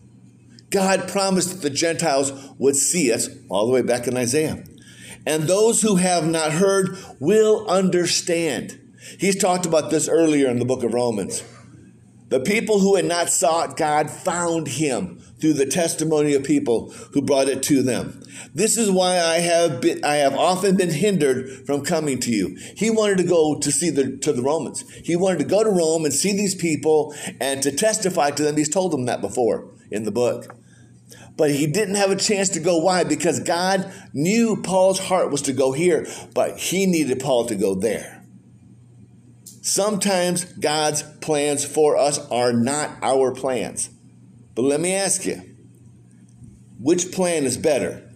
God 0.71 1.07
promised 1.07 1.51
that 1.51 1.61
the 1.61 1.69
Gentiles 1.69 2.33
would 2.57 2.77
see 2.77 3.13
us 3.13 3.29
all 3.47 3.67
the 3.67 3.73
way 3.73 3.83
back 3.83 4.07
in 4.07 4.17
Isaiah 4.17 4.63
and 5.25 5.43
those 5.43 5.81
who 5.81 5.95
have 5.95 6.27
not 6.27 6.51
heard 6.53 6.97
will 7.19 7.67
understand. 7.67 8.79
He's 9.19 9.35
talked 9.35 9.65
about 9.65 9.89
this 9.89 10.07
earlier 10.07 10.49
in 10.49 10.59
the 10.59 10.65
book 10.65 10.83
of 10.83 10.93
Romans. 10.93 11.43
The 12.29 12.39
people 12.39 12.79
who 12.79 12.95
had 12.95 13.05
not 13.05 13.29
sought 13.29 13.77
God 13.77 14.09
found 14.09 14.67
him 14.67 15.19
through 15.39 15.53
the 15.53 15.67
testimony 15.67 16.33
of 16.33 16.43
people 16.43 16.89
who 17.11 17.21
brought 17.21 17.47
it 17.47 17.61
to 17.63 17.83
them. 17.83 18.23
This 18.55 18.77
is 18.77 18.89
why 18.89 19.19
I 19.19 19.35
have 19.39 19.81
been, 19.81 20.03
I 20.03 20.15
have 20.15 20.33
often 20.33 20.75
been 20.75 20.89
hindered 20.89 21.67
from 21.67 21.83
coming 21.83 22.19
to 22.21 22.31
you. 22.31 22.57
He 22.75 22.89
wanted 22.89 23.17
to 23.17 23.23
go 23.23 23.59
to 23.59 23.71
see 23.71 23.89
the 23.89 24.17
to 24.17 24.33
the 24.33 24.41
Romans. 24.41 24.89
He 25.03 25.15
wanted 25.15 25.39
to 25.39 25.45
go 25.45 25.63
to 25.63 25.69
Rome 25.69 26.05
and 26.05 26.13
see 26.13 26.31
these 26.31 26.55
people 26.55 27.13
and 27.39 27.61
to 27.61 27.71
testify 27.71 28.31
to 28.31 28.41
them. 28.41 28.57
He's 28.57 28.69
told 28.69 28.93
them 28.93 29.05
that 29.05 29.21
before 29.21 29.69
in 29.91 30.03
the 30.03 30.11
book 30.11 30.55
but 31.35 31.51
he 31.51 31.67
didn't 31.67 31.95
have 31.95 32.11
a 32.11 32.15
chance 32.15 32.49
to 32.49 32.59
go. 32.59 32.77
Why? 32.77 33.03
Because 33.03 33.39
God 33.39 33.91
knew 34.13 34.61
Paul's 34.61 34.99
heart 34.99 35.31
was 35.31 35.41
to 35.43 35.53
go 35.53 35.71
here, 35.71 36.07
but 36.33 36.57
he 36.57 36.85
needed 36.85 37.19
Paul 37.19 37.45
to 37.47 37.55
go 37.55 37.75
there. 37.75 38.23
Sometimes 39.61 40.43
God's 40.43 41.03
plans 41.21 41.65
for 41.65 41.97
us 41.97 42.19
are 42.29 42.53
not 42.53 42.91
our 43.01 43.33
plans. 43.33 43.89
But 44.55 44.63
let 44.63 44.79
me 44.79 44.93
ask 44.93 45.25
you 45.25 45.41
which 46.79 47.11
plan 47.11 47.45
is 47.45 47.57
better? 47.57 48.09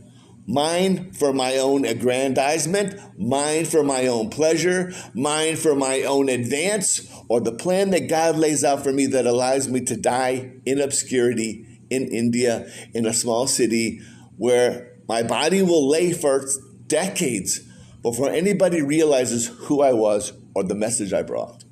Mine 0.45 1.11
for 1.11 1.33
my 1.33 1.57
own 1.57 1.85
aggrandizement, 1.85 2.99
mine 3.17 3.65
for 3.65 3.83
my 3.83 4.07
own 4.07 4.29
pleasure, 4.29 4.93
mine 5.13 5.55
for 5.55 5.75
my 5.75 6.03
own 6.03 6.29
advance, 6.29 7.09
or 7.29 7.41
the 7.41 7.51
plan 7.51 7.89
that 7.89 8.09
God 8.09 8.37
lays 8.37 8.63
out 8.63 8.83
for 8.83 8.93
me 8.93 9.05
that 9.07 9.25
allows 9.25 9.67
me 9.67 9.81
to 9.81 9.97
die 9.97 10.53
in 10.65 10.79
obscurity 10.79 11.76
in 11.89 12.07
India, 12.07 12.71
in 12.93 13.05
a 13.05 13.13
small 13.13 13.47
city 13.47 14.01
where 14.37 14.93
my 15.07 15.23
body 15.23 15.61
will 15.61 15.87
lay 15.87 16.13
for 16.13 16.45
decades 16.87 17.61
before 18.01 18.29
anybody 18.29 18.81
realizes 18.81 19.47
who 19.47 19.81
I 19.81 19.93
was 19.93 20.33
or 20.53 20.63
the 20.63 20.75
message 20.75 21.13
I 21.13 21.23
brought. 21.23 21.63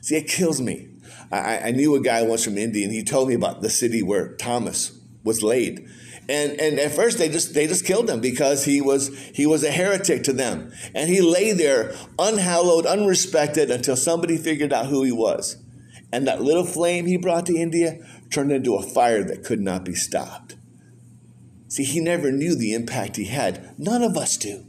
See, 0.00 0.16
it 0.16 0.28
kills 0.28 0.60
me. 0.60 0.88
I, 1.30 1.58
I 1.58 1.70
knew 1.70 1.94
a 1.94 2.00
guy 2.00 2.22
once 2.22 2.44
from 2.44 2.58
India, 2.58 2.84
and 2.84 2.92
he 2.92 3.02
told 3.02 3.28
me 3.28 3.34
about 3.34 3.62
the 3.62 3.70
city 3.70 4.02
where 4.02 4.34
Thomas 4.36 4.98
was 5.24 5.42
laid. 5.42 5.88
And, 6.28 6.60
and 6.60 6.78
at 6.78 6.92
first 6.92 7.18
they 7.18 7.28
just 7.28 7.52
they 7.52 7.66
just 7.66 7.84
killed 7.84 8.08
him 8.08 8.20
because 8.20 8.64
he 8.64 8.80
was 8.80 9.16
he 9.34 9.44
was 9.44 9.64
a 9.64 9.70
heretic 9.70 10.22
to 10.24 10.32
them. 10.32 10.72
And 10.94 11.10
he 11.10 11.20
lay 11.20 11.52
there 11.52 11.94
unhallowed, 12.18 12.84
unrespected 12.84 13.70
until 13.70 13.96
somebody 13.96 14.36
figured 14.36 14.72
out 14.72 14.86
who 14.86 15.02
he 15.02 15.12
was. 15.12 15.56
And 16.12 16.26
that 16.26 16.42
little 16.42 16.64
flame 16.64 17.06
he 17.06 17.16
brought 17.16 17.46
to 17.46 17.56
India 17.56 17.98
turned 18.32 18.52
into 18.52 18.74
a 18.74 18.82
fire 18.82 19.22
that 19.24 19.44
could 19.44 19.60
not 19.60 19.84
be 19.84 19.94
stopped. 19.94 20.56
See, 21.68 21.84
he 21.84 22.00
never 22.00 22.30
knew 22.30 22.54
the 22.54 22.74
impact 22.74 23.16
he 23.16 23.24
had. 23.24 23.78
None 23.78 24.02
of 24.02 24.16
us 24.16 24.36
do. 24.36 24.66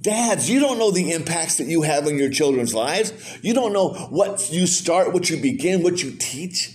Dads, 0.00 0.48
you 0.48 0.60
don't 0.60 0.78
know 0.78 0.90
the 0.90 1.12
impacts 1.12 1.56
that 1.58 1.66
you 1.66 1.82
have 1.82 2.06
on 2.06 2.16
your 2.16 2.30
children's 2.30 2.74
lives. 2.74 3.38
You 3.42 3.52
don't 3.52 3.72
know 3.72 3.90
what 4.10 4.50
you 4.50 4.66
start, 4.66 5.12
what 5.12 5.28
you 5.28 5.36
begin, 5.36 5.82
what 5.82 6.02
you 6.02 6.12
teach. 6.12 6.72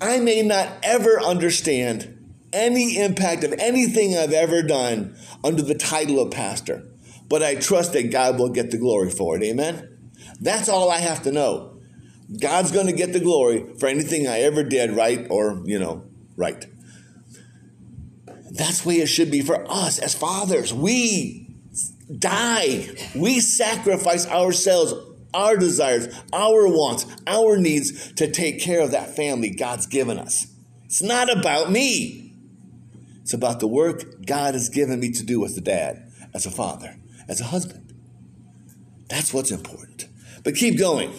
I 0.00 0.20
may 0.20 0.42
not 0.42 0.68
ever 0.82 1.20
understand 1.20 2.18
any 2.52 2.98
impact 2.98 3.44
of 3.44 3.52
anything 3.54 4.16
I've 4.16 4.32
ever 4.32 4.62
done 4.62 5.16
under 5.42 5.62
the 5.62 5.74
title 5.74 6.20
of 6.20 6.30
pastor, 6.30 6.86
but 7.28 7.42
I 7.42 7.56
trust 7.56 7.92
that 7.94 8.12
God 8.12 8.38
will 8.38 8.50
get 8.50 8.70
the 8.70 8.78
glory 8.78 9.10
for 9.10 9.36
it. 9.36 9.42
Amen? 9.42 10.10
That's 10.40 10.68
all 10.68 10.90
I 10.90 10.98
have 10.98 11.22
to 11.22 11.32
know. 11.32 11.71
God's 12.40 12.72
going 12.72 12.86
to 12.86 12.92
get 12.92 13.12
the 13.12 13.20
glory 13.20 13.66
for 13.78 13.86
anything 13.86 14.26
I 14.26 14.40
ever 14.40 14.62
did 14.62 14.92
right 14.92 15.26
or, 15.30 15.62
you 15.64 15.78
know, 15.78 16.04
right. 16.36 16.64
That's 18.50 18.82
the 18.82 18.88
way 18.88 18.94
it 18.96 19.06
should 19.06 19.30
be 19.30 19.40
for 19.42 19.64
us 19.70 19.98
as 19.98 20.14
fathers. 20.14 20.72
We 20.72 21.56
die, 22.18 22.88
we 23.14 23.40
sacrifice 23.40 24.26
ourselves, 24.26 24.94
our 25.32 25.56
desires, 25.56 26.14
our 26.32 26.68
wants, 26.68 27.06
our 27.26 27.56
needs 27.56 28.12
to 28.14 28.30
take 28.30 28.60
care 28.60 28.80
of 28.80 28.90
that 28.90 29.16
family 29.16 29.50
God's 29.50 29.86
given 29.86 30.18
us. 30.18 30.46
It's 30.84 31.02
not 31.02 31.34
about 31.34 31.70
me, 31.70 32.34
it's 33.22 33.32
about 33.32 33.60
the 33.60 33.68
work 33.68 34.26
God 34.26 34.54
has 34.54 34.68
given 34.68 35.00
me 35.00 35.10
to 35.12 35.24
do 35.24 35.44
as 35.44 35.56
a 35.56 35.62
dad, 35.62 36.10
as 36.34 36.44
a 36.44 36.50
father, 36.50 36.98
as 37.28 37.40
a 37.40 37.44
husband. 37.44 37.94
That's 39.08 39.32
what's 39.32 39.50
important. 39.50 40.08
But 40.44 40.54
keep 40.54 40.78
going, 40.78 41.12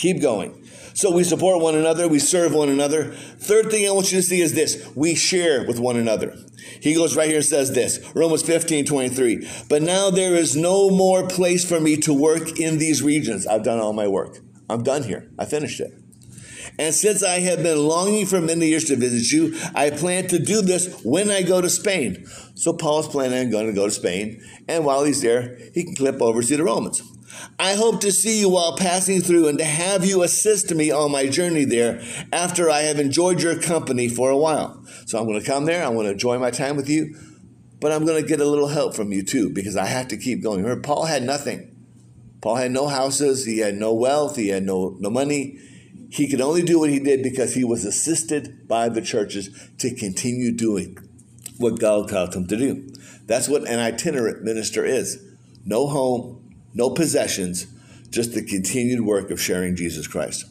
keep 0.00 0.20
going. 0.20 0.66
So 0.94 1.10
we 1.10 1.24
support 1.24 1.62
one 1.62 1.76
another, 1.76 2.08
we 2.08 2.18
serve 2.18 2.54
one 2.54 2.68
another. 2.68 3.12
Third 3.12 3.70
thing 3.70 3.86
I 3.86 3.92
want 3.92 4.10
you 4.10 4.18
to 4.18 4.22
see 4.22 4.40
is 4.40 4.54
this 4.54 4.90
we 4.96 5.14
share 5.14 5.66
with 5.66 5.78
one 5.78 5.96
another. 5.96 6.34
He 6.80 6.94
goes 6.94 7.16
right 7.16 7.28
here 7.28 7.36
and 7.36 7.44
says 7.44 7.72
this 7.72 8.00
Romans 8.14 8.42
15 8.42 8.86
23. 8.86 9.48
But 9.68 9.82
now 9.82 10.10
there 10.10 10.34
is 10.34 10.56
no 10.56 10.90
more 10.90 11.28
place 11.28 11.68
for 11.68 11.80
me 11.80 11.96
to 11.98 12.14
work 12.14 12.58
in 12.58 12.78
these 12.78 13.02
regions. 13.02 13.46
I've 13.46 13.62
done 13.62 13.78
all 13.78 13.92
my 13.92 14.08
work. 14.08 14.38
I'm 14.68 14.82
done 14.82 15.02
here. 15.02 15.30
I 15.38 15.44
finished 15.44 15.80
it. 15.80 15.92
And 16.78 16.94
since 16.94 17.22
I 17.22 17.40
have 17.40 17.62
been 17.62 17.78
longing 17.78 18.26
for 18.26 18.40
many 18.40 18.68
years 18.68 18.84
to 18.84 18.96
visit 18.96 19.32
you, 19.32 19.58
I 19.74 19.90
plan 19.90 20.28
to 20.28 20.38
do 20.38 20.62
this 20.62 21.02
when 21.04 21.30
I 21.30 21.42
go 21.42 21.60
to 21.60 21.68
Spain. 21.68 22.26
So 22.54 22.72
Paul's 22.72 23.08
planning 23.08 23.46
on 23.46 23.50
going 23.50 23.66
to 23.66 23.72
go 23.72 23.86
to 23.86 23.90
Spain. 23.90 24.42
And 24.68 24.84
while 24.84 25.04
he's 25.04 25.20
there, 25.20 25.58
he 25.74 25.84
can 25.84 25.94
clip 25.94 26.22
over 26.22 26.42
to 26.42 26.56
the 26.56 26.64
Romans. 26.64 27.02
I 27.58 27.74
hope 27.74 28.00
to 28.00 28.12
see 28.12 28.40
you 28.40 28.48
while 28.48 28.76
passing 28.76 29.20
through 29.20 29.48
and 29.48 29.58
to 29.58 29.64
have 29.64 30.04
you 30.04 30.22
assist 30.22 30.74
me 30.74 30.90
on 30.90 31.10
my 31.10 31.28
journey 31.28 31.64
there 31.64 32.02
after 32.32 32.70
I 32.70 32.80
have 32.80 32.98
enjoyed 32.98 33.42
your 33.42 33.60
company 33.60 34.08
for 34.08 34.30
a 34.30 34.36
while. 34.36 34.84
So 35.06 35.18
I'm 35.18 35.26
going 35.26 35.40
to 35.40 35.46
come 35.46 35.66
there. 35.66 35.84
I'm 35.84 35.94
going 35.94 36.06
to 36.06 36.12
enjoy 36.12 36.38
my 36.38 36.50
time 36.50 36.76
with 36.76 36.88
you, 36.88 37.16
but 37.80 37.92
I'm 37.92 38.04
going 38.04 38.22
to 38.22 38.28
get 38.28 38.40
a 38.40 38.44
little 38.44 38.68
help 38.68 38.94
from 38.94 39.12
you 39.12 39.22
too 39.22 39.50
because 39.50 39.76
I 39.76 39.86
have 39.86 40.08
to 40.08 40.16
keep 40.16 40.42
going. 40.42 40.62
Remember, 40.62 40.82
Paul 40.82 41.06
had 41.06 41.22
nothing. 41.22 41.76
Paul 42.40 42.56
had 42.56 42.70
no 42.70 42.88
houses. 42.88 43.44
He 43.44 43.58
had 43.58 43.74
no 43.74 43.92
wealth. 43.92 44.36
He 44.36 44.48
had 44.48 44.62
no, 44.62 44.96
no 44.98 45.10
money. 45.10 45.58
He 46.10 46.28
could 46.28 46.40
only 46.40 46.62
do 46.62 46.78
what 46.78 46.90
he 46.90 46.98
did 46.98 47.22
because 47.22 47.54
he 47.54 47.64
was 47.64 47.84
assisted 47.84 48.66
by 48.66 48.88
the 48.88 49.02
churches 49.02 49.70
to 49.78 49.94
continue 49.94 50.50
doing 50.50 50.98
what 51.58 51.78
God 51.78 52.08
called 52.08 52.34
him 52.34 52.46
to 52.48 52.56
do. 52.56 52.88
That's 53.26 53.48
what 53.48 53.68
an 53.68 53.78
itinerant 53.78 54.42
minister 54.42 54.84
is. 54.84 55.22
No 55.64 55.86
home, 55.86 56.49
no 56.74 56.90
possessions, 56.90 57.66
just 58.10 58.34
the 58.34 58.42
continued 58.42 59.02
work 59.02 59.30
of 59.30 59.40
sharing 59.40 59.76
Jesus 59.76 60.06
Christ. 60.06 60.44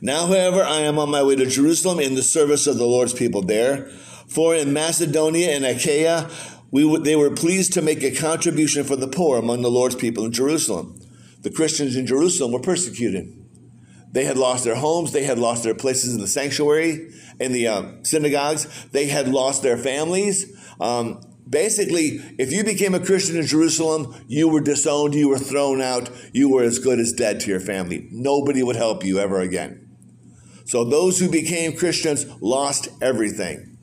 Now, 0.00 0.26
however, 0.26 0.62
I 0.62 0.80
am 0.80 0.98
on 0.98 1.10
my 1.10 1.22
way 1.22 1.36
to 1.36 1.46
Jerusalem 1.46 2.00
in 2.00 2.14
the 2.14 2.22
service 2.22 2.66
of 2.66 2.78
the 2.78 2.86
Lord's 2.86 3.12
people 3.12 3.42
there. 3.42 3.88
For 4.28 4.54
in 4.54 4.72
Macedonia 4.72 5.50
and 5.50 5.64
Achaia, 5.64 6.30
we 6.70 6.82
w- 6.82 7.02
they 7.02 7.16
were 7.16 7.30
pleased 7.30 7.72
to 7.72 7.82
make 7.82 8.02
a 8.02 8.14
contribution 8.14 8.84
for 8.84 8.96
the 8.96 9.08
poor 9.08 9.38
among 9.38 9.62
the 9.62 9.70
Lord's 9.70 9.96
people 9.96 10.24
in 10.24 10.32
Jerusalem. 10.32 11.00
The 11.42 11.50
Christians 11.50 11.96
in 11.96 12.06
Jerusalem 12.06 12.52
were 12.52 12.60
persecuted. 12.60 13.36
They 14.12 14.24
had 14.24 14.36
lost 14.36 14.64
their 14.64 14.76
homes. 14.76 15.12
They 15.12 15.24
had 15.24 15.38
lost 15.38 15.64
their 15.64 15.74
places 15.74 16.14
in 16.14 16.20
the 16.20 16.28
sanctuary, 16.28 17.12
in 17.38 17.52
the 17.52 17.68
um, 17.68 18.04
synagogues. 18.04 18.66
They 18.92 19.06
had 19.06 19.28
lost 19.28 19.62
their 19.62 19.76
families. 19.76 20.56
Um, 20.80 21.20
Basically, 21.50 22.20
if 22.38 22.52
you 22.52 22.62
became 22.62 22.94
a 22.94 23.04
Christian 23.04 23.36
in 23.36 23.44
Jerusalem, 23.44 24.14
you 24.28 24.48
were 24.48 24.60
disowned, 24.60 25.14
you 25.14 25.28
were 25.28 25.38
thrown 25.38 25.82
out, 25.82 26.08
you 26.32 26.48
were 26.48 26.62
as 26.62 26.78
good 26.78 27.00
as 27.00 27.12
dead 27.12 27.40
to 27.40 27.50
your 27.50 27.58
family. 27.58 28.08
Nobody 28.12 28.62
would 28.62 28.76
help 28.76 29.04
you 29.04 29.18
ever 29.18 29.40
again. 29.40 29.88
So 30.64 30.84
those 30.84 31.18
who 31.18 31.28
became 31.28 31.76
Christians 31.76 32.24
lost 32.40 32.88
everything. 33.02 33.76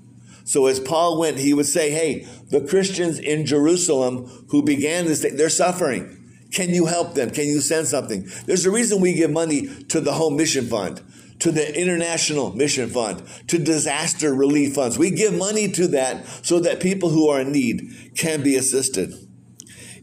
So 0.45 0.67
as 0.67 0.79
Paul 0.79 1.19
went, 1.19 1.39
he 1.39 1.53
would 1.53 1.65
say, 1.65 1.91
Hey, 1.91 2.25
the 2.49 2.61
Christians 2.61 3.19
in 3.19 3.45
Jerusalem 3.45 4.45
who 4.49 4.63
began 4.63 5.05
this, 5.05 5.19
they're 5.19 5.49
suffering. 5.49 6.13
Can 6.53 6.69
you 6.69 6.85
help 6.85 7.15
them? 7.15 7.31
Can 7.31 7.47
you 7.47 7.59
send 7.59 7.87
something? 7.87 8.29
There's 8.45 8.65
a 8.65 8.71
reason 8.71 9.01
we 9.01 9.13
give 9.13 9.29
money 9.31 9.67
to 9.89 9.99
the 9.99 10.13
Home 10.13 10.37
Mission 10.37 10.65
Fund 10.65 11.01
to 11.39 11.51
the 11.51 11.79
International 11.79 12.55
Mission 12.55 12.89
Fund, 12.89 13.23
to 13.47 13.59
disaster 13.59 14.33
relief 14.33 14.75
funds. 14.75 14.97
We 14.97 15.11
give 15.11 15.33
money 15.33 15.71
to 15.73 15.87
that 15.89 16.25
so 16.45 16.59
that 16.59 16.79
people 16.79 17.09
who 17.09 17.29
are 17.29 17.41
in 17.41 17.51
need 17.51 18.11
can 18.15 18.43
be 18.43 18.55
assisted. 18.55 19.13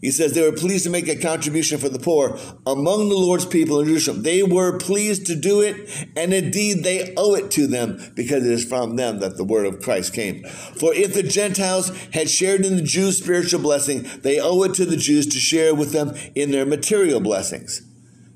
He 0.05 0.11
says 0.11 0.35
they 0.35 0.43
were 0.43 0.55
pleased 0.55 0.85
to 0.85 0.91
make 0.91 1.09
a 1.09 1.17
contribution 1.17 1.79
for 1.79 1.89
the 1.89 1.99
poor 1.99 2.39
among 2.67 3.09
the 3.09 3.15
Lord's 3.15 3.47
people 3.47 3.81
in 3.81 3.87
Jerusalem. 3.87 4.23
They 4.23 4.43
were 4.43 4.79
pleased 4.79 5.25
to 5.29 5.35
do 5.35 5.63
it, 5.63 6.07
and 6.15 6.35
indeed 6.35 6.85
they 6.85 7.15
owe 7.17 7.35
it 7.35 7.51
to 7.53 7.67
them 7.67 8.13
because 8.15 8.45
it 8.45 8.53
is 8.53 8.67
from 8.67 8.97
them 8.97 9.21
that 9.21 9.39
the 9.39 9.45
word 9.45 9.65
of 9.65 9.81
Christ 9.81 10.13
came. 10.13 10.45
For 10.45 10.93
if 10.93 11.15
the 11.15 11.23
Gentiles 11.23 11.89
had 12.13 12.29
shared 12.29 12.67
in 12.67 12.77
the 12.77 12.83
Jews' 12.83 13.17
spiritual 13.17 13.63
blessing, 13.63 14.07
they 14.21 14.39
owe 14.39 14.63
it 14.65 14.75
to 14.75 14.85
the 14.85 14.99
Jews 14.99 15.27
to 15.29 15.39
share 15.39 15.75
with 15.75 15.93
them 15.93 16.15
in 16.35 16.51
their 16.51 16.67
material 16.67 17.21
blessings. 17.21 17.81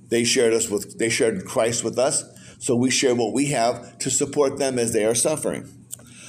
They 0.09 0.25
shared 0.25 0.55
us 0.55 0.71
with 0.71 0.99
they 0.99 1.11
shared 1.11 1.45
Christ 1.45 1.85
with 1.85 1.99
us. 1.99 2.25
So 2.59 2.75
we 2.75 2.91
share 2.91 3.15
what 3.15 3.33
we 3.33 3.47
have 3.47 3.99
to 3.99 4.11
support 4.11 4.59
them 4.59 4.79
as 4.79 4.93
they 4.93 5.05
are 5.05 5.15
suffering. 5.15 5.69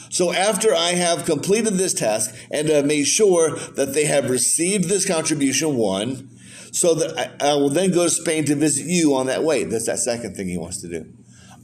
So 0.09 0.33
after 0.33 0.73
I 0.73 0.91
have 0.91 1.25
completed 1.25 1.73
this 1.73 1.93
task 1.93 2.35
and 2.51 2.67
have 2.69 2.85
made 2.85 3.05
sure 3.05 3.55
that 3.55 3.93
they 3.93 4.05
have 4.05 4.29
received 4.29 4.89
this 4.89 5.05
contribution, 5.05 5.75
one, 5.75 6.29
so 6.71 6.95
that 6.95 7.41
I, 7.41 7.51
I 7.51 7.53
will 7.55 7.69
then 7.69 7.91
go 7.91 8.03
to 8.03 8.09
Spain 8.09 8.45
to 8.45 8.55
visit 8.55 8.87
you 8.87 9.15
on 9.15 9.27
that 9.27 9.43
way. 9.43 9.63
That's 9.63 9.85
that 9.85 9.99
second 9.99 10.35
thing 10.35 10.47
he 10.47 10.57
wants 10.57 10.81
to 10.81 10.87
do. 10.87 11.11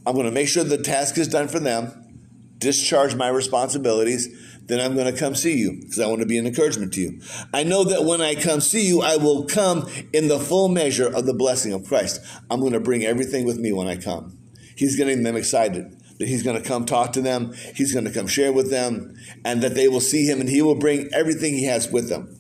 I'm 0.05 0.13
going 0.13 0.25
to 0.25 0.31
make 0.31 0.47
sure 0.47 0.63
the 0.63 0.77
task 0.77 1.17
is 1.17 1.27
done 1.27 1.47
for 1.47 1.59
them, 1.59 1.91
discharge 2.59 3.15
my 3.15 3.29
responsibilities, 3.29 4.29
then 4.67 4.79
I'm 4.79 4.95
going 4.95 5.11
to 5.11 5.19
come 5.19 5.35
see 5.35 5.57
you 5.57 5.79
because 5.79 5.99
I 5.99 6.07
want 6.07 6.21
to 6.21 6.27
be 6.27 6.37
an 6.37 6.47
encouragement 6.47 6.93
to 6.93 7.01
you. 7.01 7.21
I 7.53 7.63
know 7.63 7.83
that 7.83 8.03
when 8.03 8.21
I 8.21 8.35
come 8.35 8.61
see 8.61 8.87
you, 8.87 9.01
I 9.01 9.17
will 9.17 9.45
come 9.45 9.89
in 10.11 10.27
the 10.27 10.39
full 10.39 10.69
measure 10.69 11.07
of 11.07 11.25
the 11.25 11.33
blessing 11.33 11.71
of 11.73 11.87
Christ. 11.87 12.19
I'm 12.49 12.61
going 12.61 12.73
to 12.73 12.79
bring 12.79 13.03
everything 13.03 13.45
with 13.45 13.59
me 13.59 13.71
when 13.71 13.87
I 13.87 13.95
come. 13.95 14.37
He's 14.75 14.95
getting 14.95 15.23
them 15.23 15.35
excited 15.35 15.95
that 16.17 16.27
he's 16.27 16.43
going 16.43 16.61
to 16.61 16.67
come 16.67 16.85
talk 16.85 17.13
to 17.13 17.21
them, 17.21 17.53
he's 17.75 17.93
going 17.93 18.05
to 18.05 18.11
come 18.11 18.27
share 18.27 18.53
with 18.53 18.69
them, 18.69 19.15
and 19.43 19.61
that 19.61 19.75
they 19.75 19.87
will 19.87 20.01
see 20.01 20.25
him 20.25 20.39
and 20.39 20.49
he 20.49 20.61
will 20.61 20.75
bring 20.75 21.09
everything 21.13 21.53
he 21.53 21.65
has 21.65 21.91
with 21.91 22.09
them. 22.09 22.39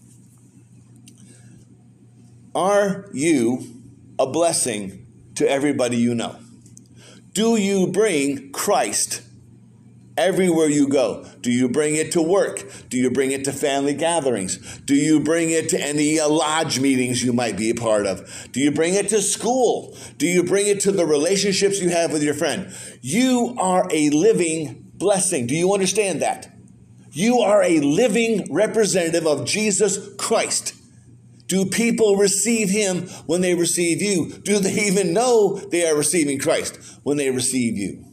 Are 2.53 3.09
you 3.13 3.67
a 4.17 4.25
blessing 4.25 5.05
to 5.35 5.49
everybody 5.49 5.97
you 5.97 6.15
know? 6.15 6.37
Do 7.33 7.57
you 7.57 7.87
bring 7.87 8.51
Christ 8.53 9.21
everywhere 10.17 10.69
you 10.69 10.87
go? 10.87 11.25
Do 11.41 11.51
you 11.51 11.69
bring 11.69 11.95
it 11.95 12.11
to 12.13 12.21
work? 12.21 12.63
Do 12.89 12.97
you 12.97 13.11
bring 13.11 13.31
it 13.31 13.43
to 13.45 13.51
family 13.51 13.93
gatherings? 13.93 14.79
Do 14.79 14.95
you 14.95 15.19
bring 15.19 15.49
it 15.49 15.69
to 15.69 15.79
any 15.79 16.19
uh, 16.19 16.29
lodge 16.29 16.79
meetings 16.79 17.23
you 17.23 17.33
might 17.33 17.57
be 17.57 17.69
a 17.69 17.75
part 17.75 18.05
of? 18.05 18.29
Do 18.51 18.59
you 18.59 18.71
bring 18.71 18.93
it 18.93 19.09
to 19.09 19.21
school? 19.21 19.97
Do 20.17 20.27
you 20.27 20.43
bring 20.43 20.67
it 20.67 20.79
to 20.81 20.91
the 20.91 21.05
relationships 21.05 21.81
you 21.81 21.89
have 21.89 22.11
with 22.11 22.23
your 22.23 22.33
friend? 22.33 22.73
You 23.01 23.55
are 23.59 23.87
a 23.91 24.09
living 24.09 24.91
blessing. 24.95 25.47
Do 25.47 25.55
you 25.55 25.73
understand 25.73 26.21
that? 26.21 26.51
You 27.11 27.39
are 27.39 27.63
a 27.63 27.79
living 27.79 28.47
representative 28.51 29.25
of 29.25 29.45
Jesus 29.45 30.13
Christ. 30.17 30.73
Do 31.47 31.65
people 31.65 32.17
receive 32.17 32.69
him 32.69 33.07
when 33.27 33.41
they 33.41 33.53
receive 33.53 34.01
you? 34.01 34.31
Do 34.39 34.59
they 34.59 34.73
even 34.87 35.13
know 35.13 35.57
they 35.57 35.87
are 35.87 35.95
receiving 35.95 36.39
Christ 36.39 36.77
when 37.03 37.17
they 37.17 37.29
receive 37.29 37.77
you? 37.77 38.04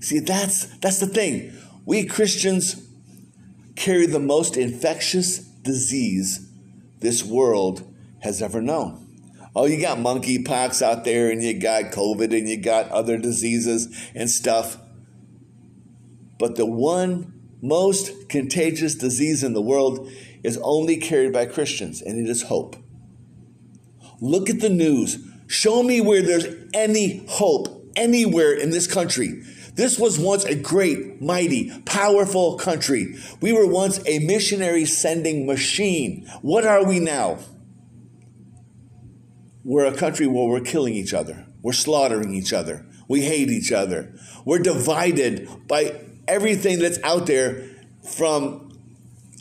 See, 0.00 0.20
that's 0.20 0.66
that's 0.78 1.00
the 1.00 1.06
thing. 1.06 1.52
We 1.84 2.04
Christians 2.04 2.88
carry 3.76 4.06
the 4.06 4.20
most 4.20 4.56
infectious 4.56 5.38
disease 5.38 6.48
this 7.00 7.24
world 7.24 7.94
has 8.20 8.42
ever 8.42 8.60
known. 8.60 9.04
Oh, 9.54 9.66
you 9.66 9.80
got 9.80 9.98
monkeypox 9.98 10.82
out 10.82 11.04
there, 11.04 11.30
and 11.30 11.42
you 11.42 11.58
got 11.58 11.84
COVID, 11.92 12.36
and 12.36 12.48
you 12.48 12.56
got 12.56 12.88
other 12.90 13.16
diseases 13.16 13.88
and 14.14 14.30
stuff. 14.30 14.78
But 16.38 16.56
the 16.56 16.66
one 16.66 17.32
most 17.60 18.28
contagious 18.28 18.94
disease 18.94 19.42
in 19.42 19.52
the 19.52 19.62
world 19.62 20.08
is 20.44 20.58
only 20.62 20.96
carried 20.96 21.32
by 21.32 21.46
Christians, 21.46 22.00
and 22.00 22.24
it 22.24 22.30
is 22.30 22.42
hope. 22.42 22.76
Look 24.20 24.48
at 24.48 24.60
the 24.60 24.68
news. 24.68 25.18
Show 25.46 25.82
me 25.82 26.00
where 26.00 26.22
there's 26.22 26.46
any 26.74 27.24
hope 27.28 27.90
anywhere 27.96 28.52
in 28.52 28.70
this 28.70 28.86
country. 28.86 29.42
This 29.78 29.96
was 29.96 30.18
once 30.18 30.44
a 30.44 30.56
great, 30.56 31.22
mighty, 31.22 31.70
powerful 31.82 32.58
country. 32.58 33.14
We 33.40 33.52
were 33.52 33.64
once 33.64 34.00
a 34.06 34.18
missionary 34.18 34.84
sending 34.84 35.46
machine. 35.46 36.28
What 36.42 36.66
are 36.66 36.84
we 36.84 36.98
now? 36.98 37.38
We're 39.62 39.86
a 39.86 39.96
country 39.96 40.26
where 40.26 40.48
we're 40.48 40.62
killing 40.62 40.94
each 40.94 41.14
other. 41.14 41.46
We're 41.62 41.74
slaughtering 41.74 42.34
each 42.34 42.52
other. 42.52 42.86
We 43.06 43.20
hate 43.20 43.50
each 43.50 43.70
other. 43.70 44.12
We're 44.44 44.58
divided 44.58 45.48
by 45.68 45.94
everything 46.26 46.80
that's 46.80 46.98
out 47.04 47.26
there 47.26 47.62
from 48.02 48.72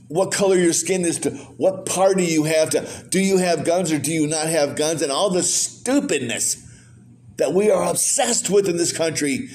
what 0.08 0.32
color 0.32 0.56
your 0.56 0.74
skin 0.74 1.04
is 1.04 1.18
to 1.22 1.32
what 1.32 1.88
party 1.88 2.26
you 2.26 2.44
have 2.44 2.70
to 2.70 2.88
do 3.10 3.20
you 3.20 3.40
have 3.40 3.66
guns 3.66 3.92
or 3.92 3.98
do 3.98 4.12
you 4.12 4.26
not 4.26 4.48
have 4.48 4.76
guns 4.78 5.02
and 5.02 5.12
all 5.12 5.30
the 5.30 5.44
stupidness 5.44 6.66
that 7.36 7.52
we 7.52 7.70
are 7.70 7.90
obsessed 7.90 8.50
with 8.50 8.70
in 8.70 8.78
this 8.78 8.96
country 8.96 9.50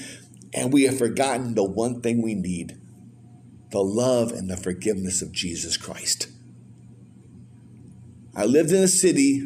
and 0.53 0.71
we 0.71 0.83
have 0.83 0.97
forgotten 0.97 1.55
the 1.55 1.63
one 1.63 2.01
thing 2.01 2.21
we 2.21 2.35
need 2.35 2.79
the 3.71 3.83
love 3.83 4.31
and 4.31 4.51
the 4.51 4.55
forgiveness 4.55 5.23
of 5.23 5.31
Jesus 5.31 5.77
Christ. 5.77 6.27
I 8.35 8.45
lived 8.45 8.71
in 8.71 8.83
a 8.83 8.87
city 8.87 9.37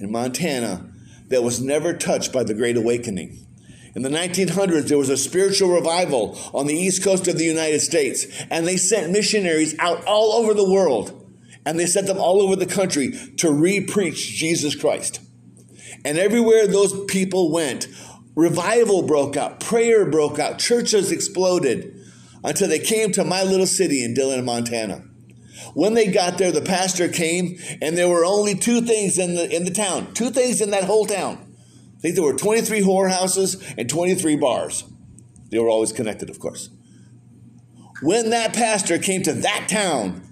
in 0.00 0.10
Montana 0.10 0.92
that 1.28 1.44
was 1.44 1.60
never 1.60 1.92
touched 1.92 2.32
by 2.32 2.42
the 2.42 2.54
Great 2.54 2.76
Awakening. 2.76 3.46
In 3.94 4.02
the 4.02 4.08
1900s, 4.08 4.88
there 4.88 4.98
was 4.98 5.08
a 5.08 5.16
spiritual 5.16 5.70
revival 5.70 6.36
on 6.52 6.66
the 6.66 6.74
east 6.74 7.02
coast 7.02 7.28
of 7.28 7.38
the 7.38 7.44
United 7.44 7.80
States, 7.80 8.26
and 8.50 8.66
they 8.66 8.76
sent 8.76 9.12
missionaries 9.12 9.74
out 9.78 10.04
all 10.04 10.32
over 10.32 10.52
the 10.52 10.68
world, 10.68 11.32
and 11.64 11.78
they 11.78 11.86
sent 11.86 12.08
them 12.08 12.18
all 12.18 12.42
over 12.42 12.56
the 12.56 12.66
country 12.66 13.12
to 13.36 13.52
re-preach 13.52 14.34
Jesus 14.36 14.74
Christ. 14.74 15.20
And 16.04 16.18
everywhere 16.18 16.66
those 16.66 17.04
people 17.06 17.50
went, 17.50 17.86
revival 18.36 19.02
broke 19.02 19.36
out, 19.36 19.58
prayer 19.58 20.08
broke 20.08 20.38
out, 20.38 20.60
churches 20.60 21.10
exploded 21.10 22.00
until 22.44 22.68
they 22.68 22.78
came 22.78 23.10
to 23.12 23.24
my 23.24 23.42
little 23.42 23.66
city 23.66 24.04
in 24.04 24.14
Dillon, 24.14 24.44
Montana. 24.44 25.02
When 25.74 25.94
they 25.94 26.06
got 26.12 26.38
there, 26.38 26.52
the 26.52 26.60
pastor 26.60 27.08
came, 27.08 27.58
and 27.82 27.96
there 27.96 28.08
were 28.08 28.24
only 28.24 28.54
two 28.54 28.82
things 28.82 29.18
in 29.18 29.34
the 29.34 29.54
in 29.54 29.64
the 29.64 29.70
town, 29.70 30.12
two 30.14 30.30
things 30.30 30.60
in 30.60 30.70
that 30.70 30.84
whole 30.84 31.06
town. 31.06 31.38
I 31.96 32.00
think 32.00 32.14
there 32.14 32.24
were 32.24 32.34
23 32.34 32.82
whorehouses 32.82 33.74
and 33.76 33.88
23 33.88 34.36
bars. 34.36 34.84
They 35.50 35.58
were 35.58 35.68
always 35.68 35.92
connected, 35.92 36.28
of 36.28 36.38
course. 36.38 36.68
When 38.02 38.30
that 38.30 38.52
pastor 38.52 38.98
came 38.98 39.22
to 39.22 39.32
that 39.32 39.68
town, 39.68 40.22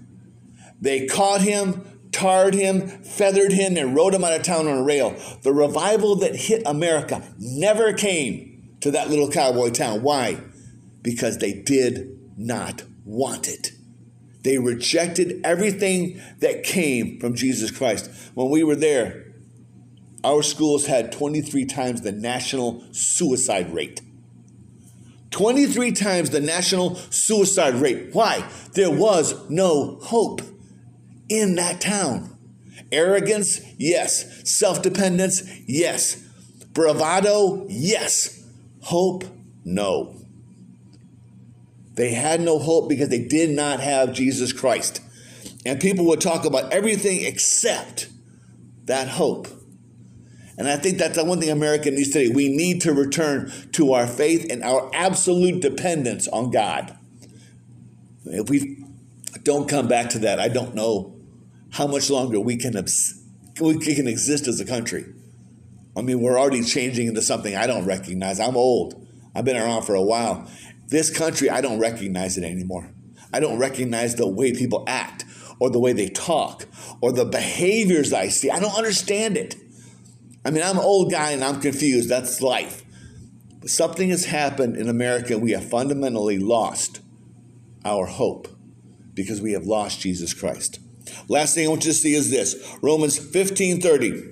they 0.79 1.07
caught 1.07 1.41
him, 1.41 1.94
tarred 2.15 2.53
him, 2.53 2.87
feathered 3.03 3.51
him, 3.51 3.75
and 3.75 3.93
rode 3.93 4.13
him 4.13 4.23
out 4.23 4.31
of 4.31 4.41
town 4.41 4.67
on 4.67 4.77
a 4.77 4.83
rail. 4.83 5.13
The 5.41 5.51
revival 5.51 6.15
that 6.17 6.33
hit 6.33 6.63
America 6.65 7.21
never 7.37 7.91
came 7.91 8.77
to 8.79 8.89
that 8.91 9.09
little 9.09 9.29
cowboy 9.29 9.71
town. 9.71 10.01
Why? 10.01 10.39
Because 11.01 11.39
they 11.39 11.51
did 11.51 12.17
not 12.37 12.83
want 13.03 13.49
it. 13.49 13.71
They 14.43 14.57
rejected 14.57 15.41
everything 15.43 16.21
that 16.39 16.63
came 16.63 17.19
from 17.19 17.35
Jesus 17.35 17.69
Christ. 17.69 18.09
When 18.33 18.49
we 18.49 18.63
were 18.63 18.77
there, 18.77 19.33
our 20.23 20.41
schools 20.41 20.85
had 20.85 21.11
23 21.11 21.65
times 21.65 22.01
the 22.01 22.13
national 22.13 22.81
suicide 22.93 23.73
rate. 23.73 23.99
23 25.31 25.91
times 25.91 26.29
the 26.29 26.39
national 26.39 26.95
suicide 27.09 27.75
rate. 27.75 28.11
Why? 28.13 28.49
There 28.73 28.91
was 28.91 29.49
no 29.49 29.97
hope 30.01 30.41
in 31.29 31.55
that 31.55 31.81
town. 31.81 32.37
Arrogance, 32.91 33.61
yes. 33.77 34.49
Self 34.49 34.81
dependence, 34.81 35.43
yes. 35.67 36.23
Bravado, 36.73 37.65
yes. 37.69 38.43
Hope, 38.81 39.23
no. 39.63 40.15
They 41.93 42.11
had 42.11 42.41
no 42.41 42.59
hope 42.59 42.89
because 42.89 43.09
they 43.09 43.23
did 43.23 43.49
not 43.49 43.79
have 43.79 44.13
Jesus 44.13 44.51
Christ. 44.53 45.01
And 45.65 45.79
people 45.79 46.05
would 46.05 46.21
talk 46.21 46.45
about 46.45 46.71
everything 46.71 47.23
except 47.23 48.09
that 48.83 49.07
hope. 49.07 49.47
And 50.57 50.67
I 50.67 50.77
think 50.77 50.97
that's 50.97 51.15
the 51.15 51.23
one 51.25 51.39
thing 51.39 51.49
America 51.49 51.89
needs 51.89 52.11
today. 52.11 52.29
We 52.29 52.49
need 52.49 52.81
to 52.81 52.93
return 52.93 53.51
to 53.73 53.93
our 53.93 54.07
faith 54.07 54.45
and 54.49 54.63
our 54.63 54.89
absolute 54.93 55.61
dependence 55.61 56.27
on 56.27 56.51
God. 56.51 56.97
If 58.25 58.49
we 58.49 58.83
don't 59.43 59.67
come 59.67 59.87
back 59.87 60.09
to 60.11 60.19
that, 60.19 60.39
I 60.39 60.47
don't 60.47 60.75
know 60.75 61.14
how 61.75 61.87
much 61.87 62.09
longer 62.09 62.39
we 62.39 62.55
can, 62.55 62.73
we 63.59 63.77
can 63.95 64.07
exist 64.07 64.47
as 64.47 64.61
a 64.61 64.65
country. 64.65 65.05
I 65.97 66.01
mean, 66.01 66.21
we're 66.21 66.39
already 66.39 66.63
changing 66.63 67.07
into 67.07 67.21
something 67.21 67.53
I 67.53 67.67
don't 67.67 67.85
recognize. 67.85 68.39
I'm 68.39 68.55
old. 68.55 69.05
I've 69.35 69.43
been 69.43 69.57
around 69.57 69.83
for 69.83 69.93
a 69.93 70.01
while. 70.01 70.49
This 70.87 71.09
country, 71.09 71.49
I 71.49 71.59
don't 71.59 71.79
recognize 71.79 72.37
it 72.37 72.45
anymore. 72.45 72.91
I 73.33 73.41
don't 73.41 73.59
recognize 73.59 74.15
the 74.15 74.25
way 74.25 74.53
people 74.53 74.85
act 74.87 75.25
or 75.59 75.69
the 75.69 75.79
way 75.79 75.91
they 75.91 76.07
talk 76.07 76.65
or 77.01 77.11
the 77.11 77.25
behaviors 77.25 78.13
I 78.13 78.29
see. 78.29 78.49
I 78.49 78.61
don't 78.61 78.77
understand 78.77 79.35
it. 79.35 79.57
I 80.45 80.51
mean, 80.51 80.63
I'm 80.63 80.77
an 80.77 80.83
old 80.83 81.11
guy 81.11 81.31
and 81.31 81.43
I'm 81.43 81.59
confused. 81.59 82.07
That's 82.07 82.41
life. 82.41 82.83
But 83.59 83.69
something 83.69 84.09
has 84.11 84.25
happened 84.25 84.77
in 84.77 84.87
America. 84.87 85.37
We 85.37 85.51
have 85.51 85.69
fundamentally 85.69 86.39
lost 86.39 87.01
our 87.83 88.05
hope 88.05 88.47
because 89.13 89.41
we 89.41 89.51
have 89.51 89.65
lost 89.65 89.99
Jesus 89.99 90.33
Christ. 90.33 90.79
Last 91.27 91.55
thing 91.55 91.65
I 91.65 91.69
want 91.69 91.85
you 91.85 91.91
to 91.91 91.97
see 91.97 92.13
is 92.13 92.29
this 92.29 92.55
Romans 92.81 93.17
15 93.17 93.81
30. 93.81 94.31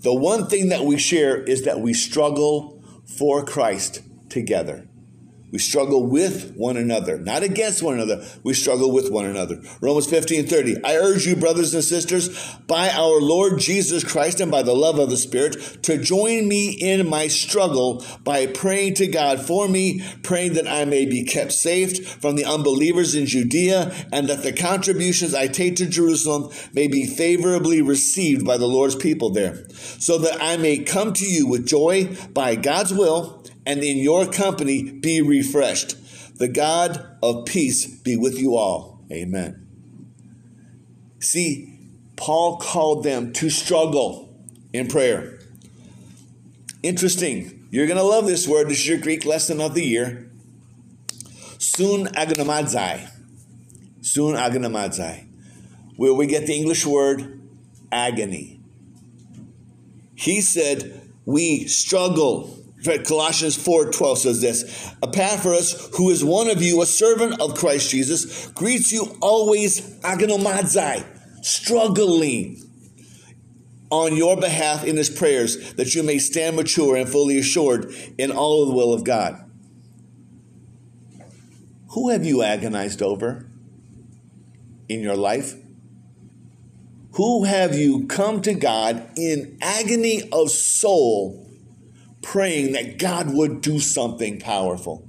The 0.00 0.14
one 0.14 0.46
thing 0.48 0.68
that 0.68 0.84
we 0.84 0.98
share 0.98 1.42
is 1.42 1.64
that 1.64 1.80
we 1.80 1.94
struggle 1.94 2.84
for 3.06 3.44
Christ 3.44 4.02
together. 4.28 4.86
We 5.54 5.60
struggle 5.60 6.04
with 6.04 6.52
one 6.56 6.76
another, 6.76 7.16
not 7.16 7.44
against 7.44 7.80
one 7.80 7.94
another. 7.94 8.26
We 8.42 8.54
struggle 8.54 8.90
with 8.90 9.12
one 9.12 9.24
another. 9.24 9.60
Romans 9.80 10.10
15 10.10 10.48
30. 10.48 10.82
I 10.82 10.96
urge 10.96 11.26
you, 11.26 11.36
brothers 11.36 11.72
and 11.74 11.84
sisters, 11.84 12.56
by 12.66 12.90
our 12.90 13.20
Lord 13.20 13.60
Jesus 13.60 14.02
Christ 14.02 14.40
and 14.40 14.50
by 14.50 14.64
the 14.64 14.74
love 14.74 14.98
of 14.98 15.10
the 15.10 15.16
Spirit, 15.16 15.84
to 15.84 15.96
join 15.96 16.48
me 16.48 16.72
in 16.72 17.08
my 17.08 17.28
struggle 17.28 18.04
by 18.24 18.46
praying 18.46 18.94
to 18.94 19.06
God 19.06 19.46
for 19.46 19.68
me, 19.68 20.02
praying 20.24 20.54
that 20.54 20.66
I 20.66 20.86
may 20.86 21.06
be 21.06 21.22
kept 21.22 21.52
safe 21.52 22.04
from 22.20 22.34
the 22.34 22.44
unbelievers 22.44 23.14
in 23.14 23.26
Judea, 23.26 23.94
and 24.10 24.28
that 24.28 24.42
the 24.42 24.52
contributions 24.52 25.36
I 25.36 25.46
take 25.46 25.76
to 25.76 25.86
Jerusalem 25.86 26.52
may 26.72 26.88
be 26.88 27.06
favorably 27.06 27.80
received 27.80 28.44
by 28.44 28.56
the 28.56 28.66
Lord's 28.66 28.96
people 28.96 29.30
there, 29.30 29.64
so 29.70 30.18
that 30.18 30.42
I 30.42 30.56
may 30.56 30.78
come 30.78 31.12
to 31.12 31.24
you 31.24 31.46
with 31.46 31.64
joy 31.64 32.16
by 32.32 32.56
God's 32.56 32.92
will 32.92 33.44
and 33.66 33.82
in 33.82 33.98
your 33.98 34.26
company 34.26 34.90
be 34.90 35.22
refreshed. 35.22 35.96
The 36.38 36.48
God 36.48 37.16
of 37.22 37.46
peace 37.46 37.86
be 37.86 38.16
with 38.16 38.38
you 38.38 38.56
all. 38.56 39.04
Amen. 39.10 39.66
See, 41.20 41.78
Paul 42.16 42.58
called 42.58 43.04
them 43.04 43.32
to 43.34 43.50
struggle 43.50 44.36
in 44.72 44.88
prayer. 44.88 45.38
Interesting. 46.82 47.66
You're 47.70 47.86
going 47.86 47.98
to 47.98 48.04
love 48.04 48.26
this 48.26 48.46
word. 48.46 48.68
This 48.68 48.78
is 48.78 48.88
your 48.88 48.98
Greek 48.98 49.24
lesson 49.24 49.60
of 49.60 49.74
the 49.74 49.84
year. 49.84 50.30
Soon 51.58 52.06
agnomadzai. 52.08 53.08
Soon 54.00 54.36
agnomadzai. 54.36 55.26
Where 55.96 56.12
we 56.12 56.26
get 56.26 56.46
the 56.46 56.54
English 56.54 56.84
word 56.84 57.40
agony. 57.90 58.60
He 60.14 60.40
said, 60.40 61.10
We 61.24 61.66
struggle 61.66 62.63
Colossians 62.84 63.56
4:12 63.56 64.18
says 64.18 64.40
this, 64.40 64.90
Epaphras, 65.02 65.88
who 65.96 66.10
is 66.10 66.24
one 66.24 66.50
of 66.50 66.62
you, 66.62 66.82
a 66.82 66.86
servant 66.86 67.40
of 67.40 67.54
Christ 67.54 67.90
Jesus, 67.90 68.48
greets 68.48 68.92
you 68.92 69.16
always 69.20 69.80
agonomadzai, 70.00 71.04
struggling 71.42 72.60
on 73.90 74.16
your 74.16 74.36
behalf 74.36 74.84
in 74.84 74.96
his 74.96 75.08
prayers, 75.08 75.74
that 75.74 75.94
you 75.94 76.02
may 76.02 76.18
stand 76.18 76.56
mature 76.56 76.96
and 76.96 77.08
fully 77.08 77.38
assured 77.38 77.94
in 78.18 78.30
all 78.30 78.62
of 78.62 78.68
the 78.68 78.74
will 78.74 78.92
of 78.92 79.04
God. 79.04 79.40
Who 81.90 82.10
have 82.10 82.24
you 82.24 82.42
agonized 82.42 83.02
over 83.02 83.48
in 84.88 85.00
your 85.00 85.16
life? 85.16 85.54
Who 87.12 87.44
have 87.44 87.78
you 87.78 88.06
come 88.08 88.42
to 88.42 88.52
God 88.54 89.08
in 89.16 89.56
agony 89.62 90.28
of 90.32 90.50
soul, 90.50 91.43
praying 92.24 92.72
that 92.72 92.98
God 92.98 93.32
would 93.32 93.60
do 93.60 93.78
something 93.78 94.40
powerful? 94.40 95.08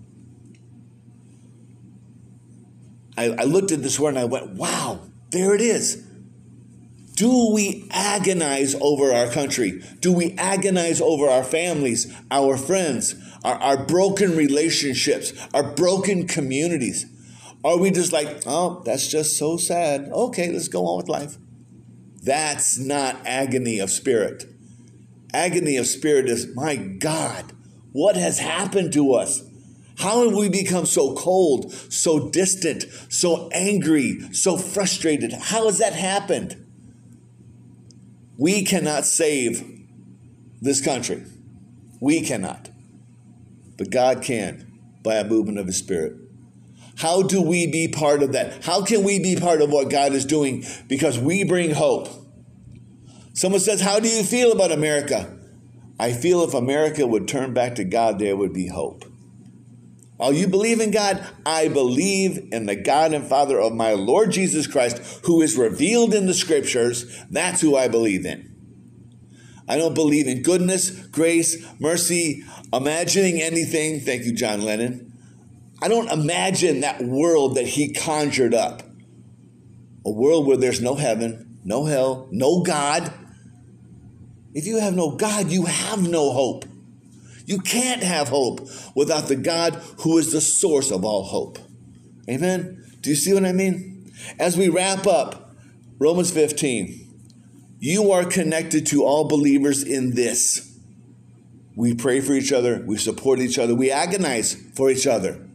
I, 3.18 3.30
I 3.30 3.44
looked 3.44 3.72
at 3.72 3.82
this 3.82 4.00
word 4.00 4.10
and 4.10 4.20
I 4.20 4.26
went, 4.26 4.52
wow, 4.52 5.00
there 5.32 5.56
it 5.56 5.62
is. 5.62 6.06
Do 7.16 7.54
we 7.54 7.88
agonize 7.92 8.76
over 8.76 9.14
our 9.14 9.30
country? 9.30 9.82
Do 10.02 10.12
we 10.12 10.34
agonize 10.38 11.00
over 11.00 11.30
our 11.30 11.46
families, 11.46 12.14
our 12.30 12.58
friends, 12.58 13.16
our, 13.44 13.56
our 13.56 13.86
broken 13.86 14.36
relationships, 14.36 15.32
our 15.54 15.64
broken 15.64 16.28
communities? 16.28 17.06
Are 17.64 17.78
we 17.80 17.90
just 17.90 18.12
like, 18.12 18.44
oh, 18.46 18.84
that's 18.86 19.08
just 19.08 19.38
so 19.38 19.58
sad. 19.58 20.10
Okay, 20.12 20.52
let's 20.52 20.68
go 20.68 20.86
on 20.86 20.98
with 20.98 21.10
life. 21.10 21.38
That's 22.22 22.78
not 22.78 23.18
agony 23.26 23.80
of 23.80 23.90
spirit. 23.90 24.46
Agony 25.36 25.76
of 25.76 25.86
spirit 25.86 26.30
is, 26.30 26.48
my 26.56 26.78
God, 26.78 27.52
what 27.92 28.16
has 28.16 28.40
happened 28.40 28.94
to 28.94 29.14
us? 29.14 29.44
How 29.98 30.24
have 30.24 30.34
we 30.34 30.48
become 30.48 30.86
so 30.86 31.14
cold, 31.14 31.74
so 31.74 32.30
distant, 32.30 32.86
so 33.10 33.50
angry, 33.52 34.22
so 34.32 34.56
frustrated? 34.56 35.34
How 35.34 35.66
has 35.66 35.80
that 35.80 35.92
happened? 35.92 36.66
We 38.38 38.64
cannot 38.64 39.06
save 39.06 39.62
this 40.62 40.80
country. 40.80 41.26
We 42.00 42.22
cannot. 42.22 42.70
But 43.78 43.90
God 43.90 44.22
can 44.22 44.72
by 45.04 45.16
a 45.16 45.28
movement 45.28 45.60
of 45.60 45.68
His 45.68 45.78
Spirit. 45.78 46.14
How 46.98 47.24
do 47.24 47.42
we 47.42 47.68
be 47.68 47.90
part 47.90 48.24
of 48.24 48.32
that? 48.32 48.64
How 48.64 48.86
can 48.86 49.04
we 49.04 49.20
be 49.20 49.36
part 49.36 49.62
of 49.62 49.70
what 49.70 49.90
God 49.90 50.14
is 50.14 50.24
doing? 50.24 50.64
Because 50.88 51.20
we 51.20 51.44
bring 51.44 51.72
hope. 51.72 52.25
Someone 53.36 53.60
says, 53.60 53.82
How 53.82 54.00
do 54.00 54.08
you 54.08 54.24
feel 54.24 54.54
about 54.54 54.72
America? 54.72 55.38
I 56.00 56.14
feel 56.14 56.42
if 56.44 56.54
America 56.54 57.06
would 57.06 57.28
turn 57.28 57.54
back 57.54 57.76
to 57.76 57.84
God, 57.84 58.18
there 58.18 58.36
would 58.36 58.54
be 58.54 58.68
hope. 58.68 59.04
Oh, 60.18 60.32
you 60.32 60.48
believe 60.48 60.80
in 60.80 60.92
God? 60.92 61.26
I 61.46 61.68
believe 61.68 62.48
in 62.54 62.66
the 62.66 62.78
God 62.78 63.14
and 63.14 63.28
Father 63.28 63.60
of 63.60 63.74
my 63.74 63.92
Lord 63.92 64.32
Jesus 64.32 64.68
Christ, 64.68 65.26
who 65.26 65.42
is 65.42 65.58
revealed 65.58 66.14
in 66.14 66.28
the 66.28 66.34
scriptures. 66.34 67.06
That's 67.30 67.60
who 67.60 67.76
I 67.76 67.90
believe 67.90 68.26
in. 68.26 68.56
I 69.68 69.78
don't 69.78 69.94
believe 69.94 70.28
in 70.28 70.42
goodness, 70.42 70.92
grace, 70.92 71.66
mercy, 71.78 72.46
imagining 72.72 73.42
anything. 73.42 74.00
Thank 74.00 74.24
you, 74.24 74.34
John 74.34 74.62
Lennon. 74.62 75.12
I 75.82 75.90
don't 75.90 76.10
imagine 76.10 76.80
that 76.82 77.04
world 77.04 77.56
that 77.56 77.68
he 77.68 77.92
conjured 77.92 78.54
up. 78.54 78.84
A 80.06 80.12
world 80.12 80.48
where 80.48 80.56
there's 80.56 80.82
no 80.82 80.96
heaven, 80.96 81.60
no 81.66 81.84
hell, 81.84 82.30
no 82.32 82.62
God. 82.64 83.12
If 84.56 84.66
you 84.66 84.80
have 84.80 84.96
no 84.96 85.12
God, 85.12 85.52
you 85.52 85.66
have 85.66 86.02
no 86.08 86.32
hope. 86.32 86.66
You 87.46 87.60
can't 87.60 88.02
have 88.02 88.30
hope 88.30 88.68
without 88.96 89.28
the 89.28 89.36
God 89.36 89.76
who 90.00 90.18
is 90.18 90.32
the 90.32 90.42
source 90.42 90.92
of 90.92 91.04
all 91.04 91.24
hope. 91.24 91.60
Amen? 92.30 92.84
Do 93.02 93.10
you 93.10 93.16
see 93.16 93.34
what 93.34 93.46
I 93.46 93.52
mean? 93.52 94.12
As 94.40 94.58
we 94.58 94.70
wrap 94.70 95.06
up 95.06 95.54
Romans 96.00 96.32
15, 96.32 97.02
you 97.80 98.12
are 98.12 98.26
connected 98.26 98.88
to 98.88 99.04
all 99.04 99.28
believers 99.28 99.84
in 99.84 100.16
this. 100.16 100.80
We 101.76 101.94
pray 101.94 102.22
for 102.22 102.34
each 102.34 102.54
other, 102.54 102.82
we 102.88 102.98
support 102.98 103.40
each 103.40 103.60
other, 103.60 103.76
we 103.76 103.92
agonize 103.92 104.56
for 104.74 104.90
each 104.90 105.06
other. 105.06 105.46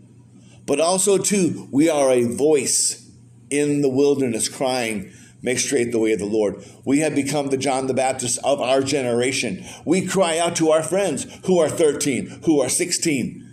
But 0.67 0.79
also, 0.79 1.17
too, 1.17 1.69
we 1.73 1.89
are 1.89 2.11
a 2.11 2.25
voice 2.25 3.11
in 3.49 3.81
the 3.81 3.89
wilderness 3.89 4.49
crying, 4.49 5.13
Make 5.43 5.59
straight 5.59 5.91
the 5.91 5.99
way 5.99 6.13
of 6.13 6.19
the 6.19 6.27
Lord. 6.27 6.65
We 6.85 6.99
have 7.01 7.15
become 7.15 7.49
the 7.49 7.57
John 7.57 7.87
the 7.87 7.95
Baptist 7.95 8.39
of 8.45 8.61
our 8.61 8.83
generation. 8.83 9.65
We 9.85 10.07
cry 10.07 10.39
out 10.39 10.57
to 10.57 10.71
our 10.71 10.83
friends 10.83 11.27
who 11.47 11.59
are 11.59 11.69
13, 11.69 12.43
who 12.45 12.61
are 12.61 12.69
16, 12.69 13.47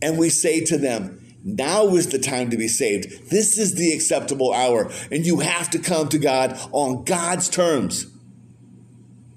and 0.00 0.18
we 0.18 0.30
say 0.30 0.64
to 0.64 0.78
them, 0.78 1.18
now 1.44 1.86
is 1.94 2.08
the 2.08 2.18
time 2.18 2.50
to 2.50 2.56
be 2.56 2.68
saved. 2.68 3.30
This 3.30 3.58
is 3.58 3.74
the 3.74 3.92
acceptable 3.92 4.52
hour, 4.52 4.90
and 5.10 5.24
you 5.24 5.38
have 5.38 5.70
to 5.70 5.78
come 5.78 6.08
to 6.08 6.18
God 6.18 6.58
on 6.72 7.04
God's 7.04 7.48
terms. 7.48 8.06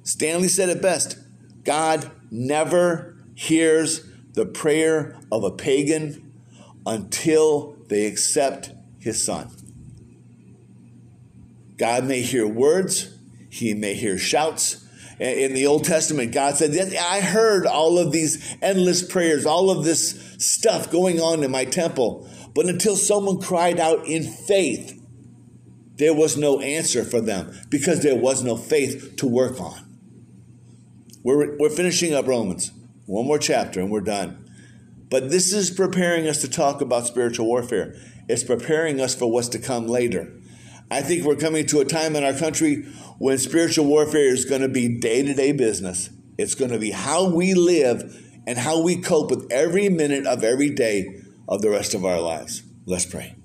Stanley 0.03 0.47
said 0.47 0.69
it 0.69 0.81
best 0.81 1.17
God 1.63 2.09
never 2.31 3.15
hears 3.35 4.05
the 4.33 4.45
prayer 4.45 5.17
of 5.31 5.43
a 5.43 5.51
pagan 5.51 6.33
until 6.85 7.77
they 7.87 8.05
accept 8.05 8.71
his 8.99 9.23
son. 9.23 9.49
God 11.81 12.05
may 12.05 12.21
hear 12.21 12.47
words, 12.47 13.11
he 13.49 13.73
may 13.73 13.95
hear 13.95 14.15
shouts. 14.15 14.85
In 15.19 15.55
the 15.55 15.65
Old 15.65 15.83
Testament, 15.83 16.31
God 16.31 16.55
said, 16.55 16.75
I 16.95 17.21
heard 17.21 17.65
all 17.65 17.97
of 17.97 18.11
these 18.11 18.55
endless 18.61 19.01
prayers, 19.01 19.47
all 19.47 19.71
of 19.71 19.83
this 19.83 20.35
stuff 20.37 20.91
going 20.91 21.19
on 21.19 21.43
in 21.43 21.49
my 21.49 21.65
temple. 21.65 22.29
But 22.53 22.67
until 22.67 22.95
someone 22.95 23.41
cried 23.41 23.79
out 23.79 24.05
in 24.05 24.21
faith, 24.21 25.03
there 25.95 26.13
was 26.13 26.37
no 26.37 26.59
answer 26.59 27.03
for 27.03 27.19
them 27.19 27.51
because 27.69 28.03
there 28.03 28.15
was 28.15 28.43
no 28.43 28.57
faith 28.57 29.15
to 29.17 29.25
work 29.25 29.59
on. 29.59 29.81
We're, 31.23 31.57
we're 31.57 31.69
finishing 31.71 32.13
up 32.13 32.27
Romans, 32.27 32.71
one 33.07 33.25
more 33.25 33.39
chapter, 33.39 33.79
and 33.79 33.89
we're 33.89 34.01
done. 34.01 34.51
But 35.09 35.31
this 35.31 35.51
is 35.51 35.71
preparing 35.71 36.27
us 36.27 36.41
to 36.41 36.47
talk 36.47 36.79
about 36.79 37.07
spiritual 37.07 37.47
warfare. 37.47 37.95
It's 38.29 38.43
preparing 38.43 39.01
us 39.01 39.15
for 39.15 39.31
what's 39.31 39.49
to 39.49 39.57
come 39.57 39.87
later. 39.87 40.31
I 40.91 41.01
think 41.01 41.23
we're 41.23 41.37
coming 41.37 41.65
to 41.67 41.79
a 41.79 41.85
time 41.85 42.17
in 42.17 42.25
our 42.25 42.33
country 42.33 42.83
when 43.17 43.37
spiritual 43.37 43.85
warfare 43.85 44.27
is 44.27 44.43
going 44.43 44.61
to 44.61 44.67
be 44.67 44.99
day 44.99 45.23
to 45.23 45.33
day 45.33 45.53
business. 45.53 46.09
It's 46.37 46.53
going 46.53 46.71
to 46.71 46.79
be 46.79 46.91
how 46.91 47.29
we 47.29 47.53
live 47.53 48.29
and 48.45 48.57
how 48.57 48.81
we 48.81 48.97
cope 48.97 49.29
with 49.29 49.49
every 49.49 49.87
minute 49.87 50.27
of 50.27 50.43
every 50.43 50.69
day 50.69 51.21
of 51.47 51.61
the 51.61 51.69
rest 51.69 51.93
of 51.93 52.03
our 52.03 52.19
lives. 52.19 52.63
Let's 52.85 53.05
pray. 53.05 53.40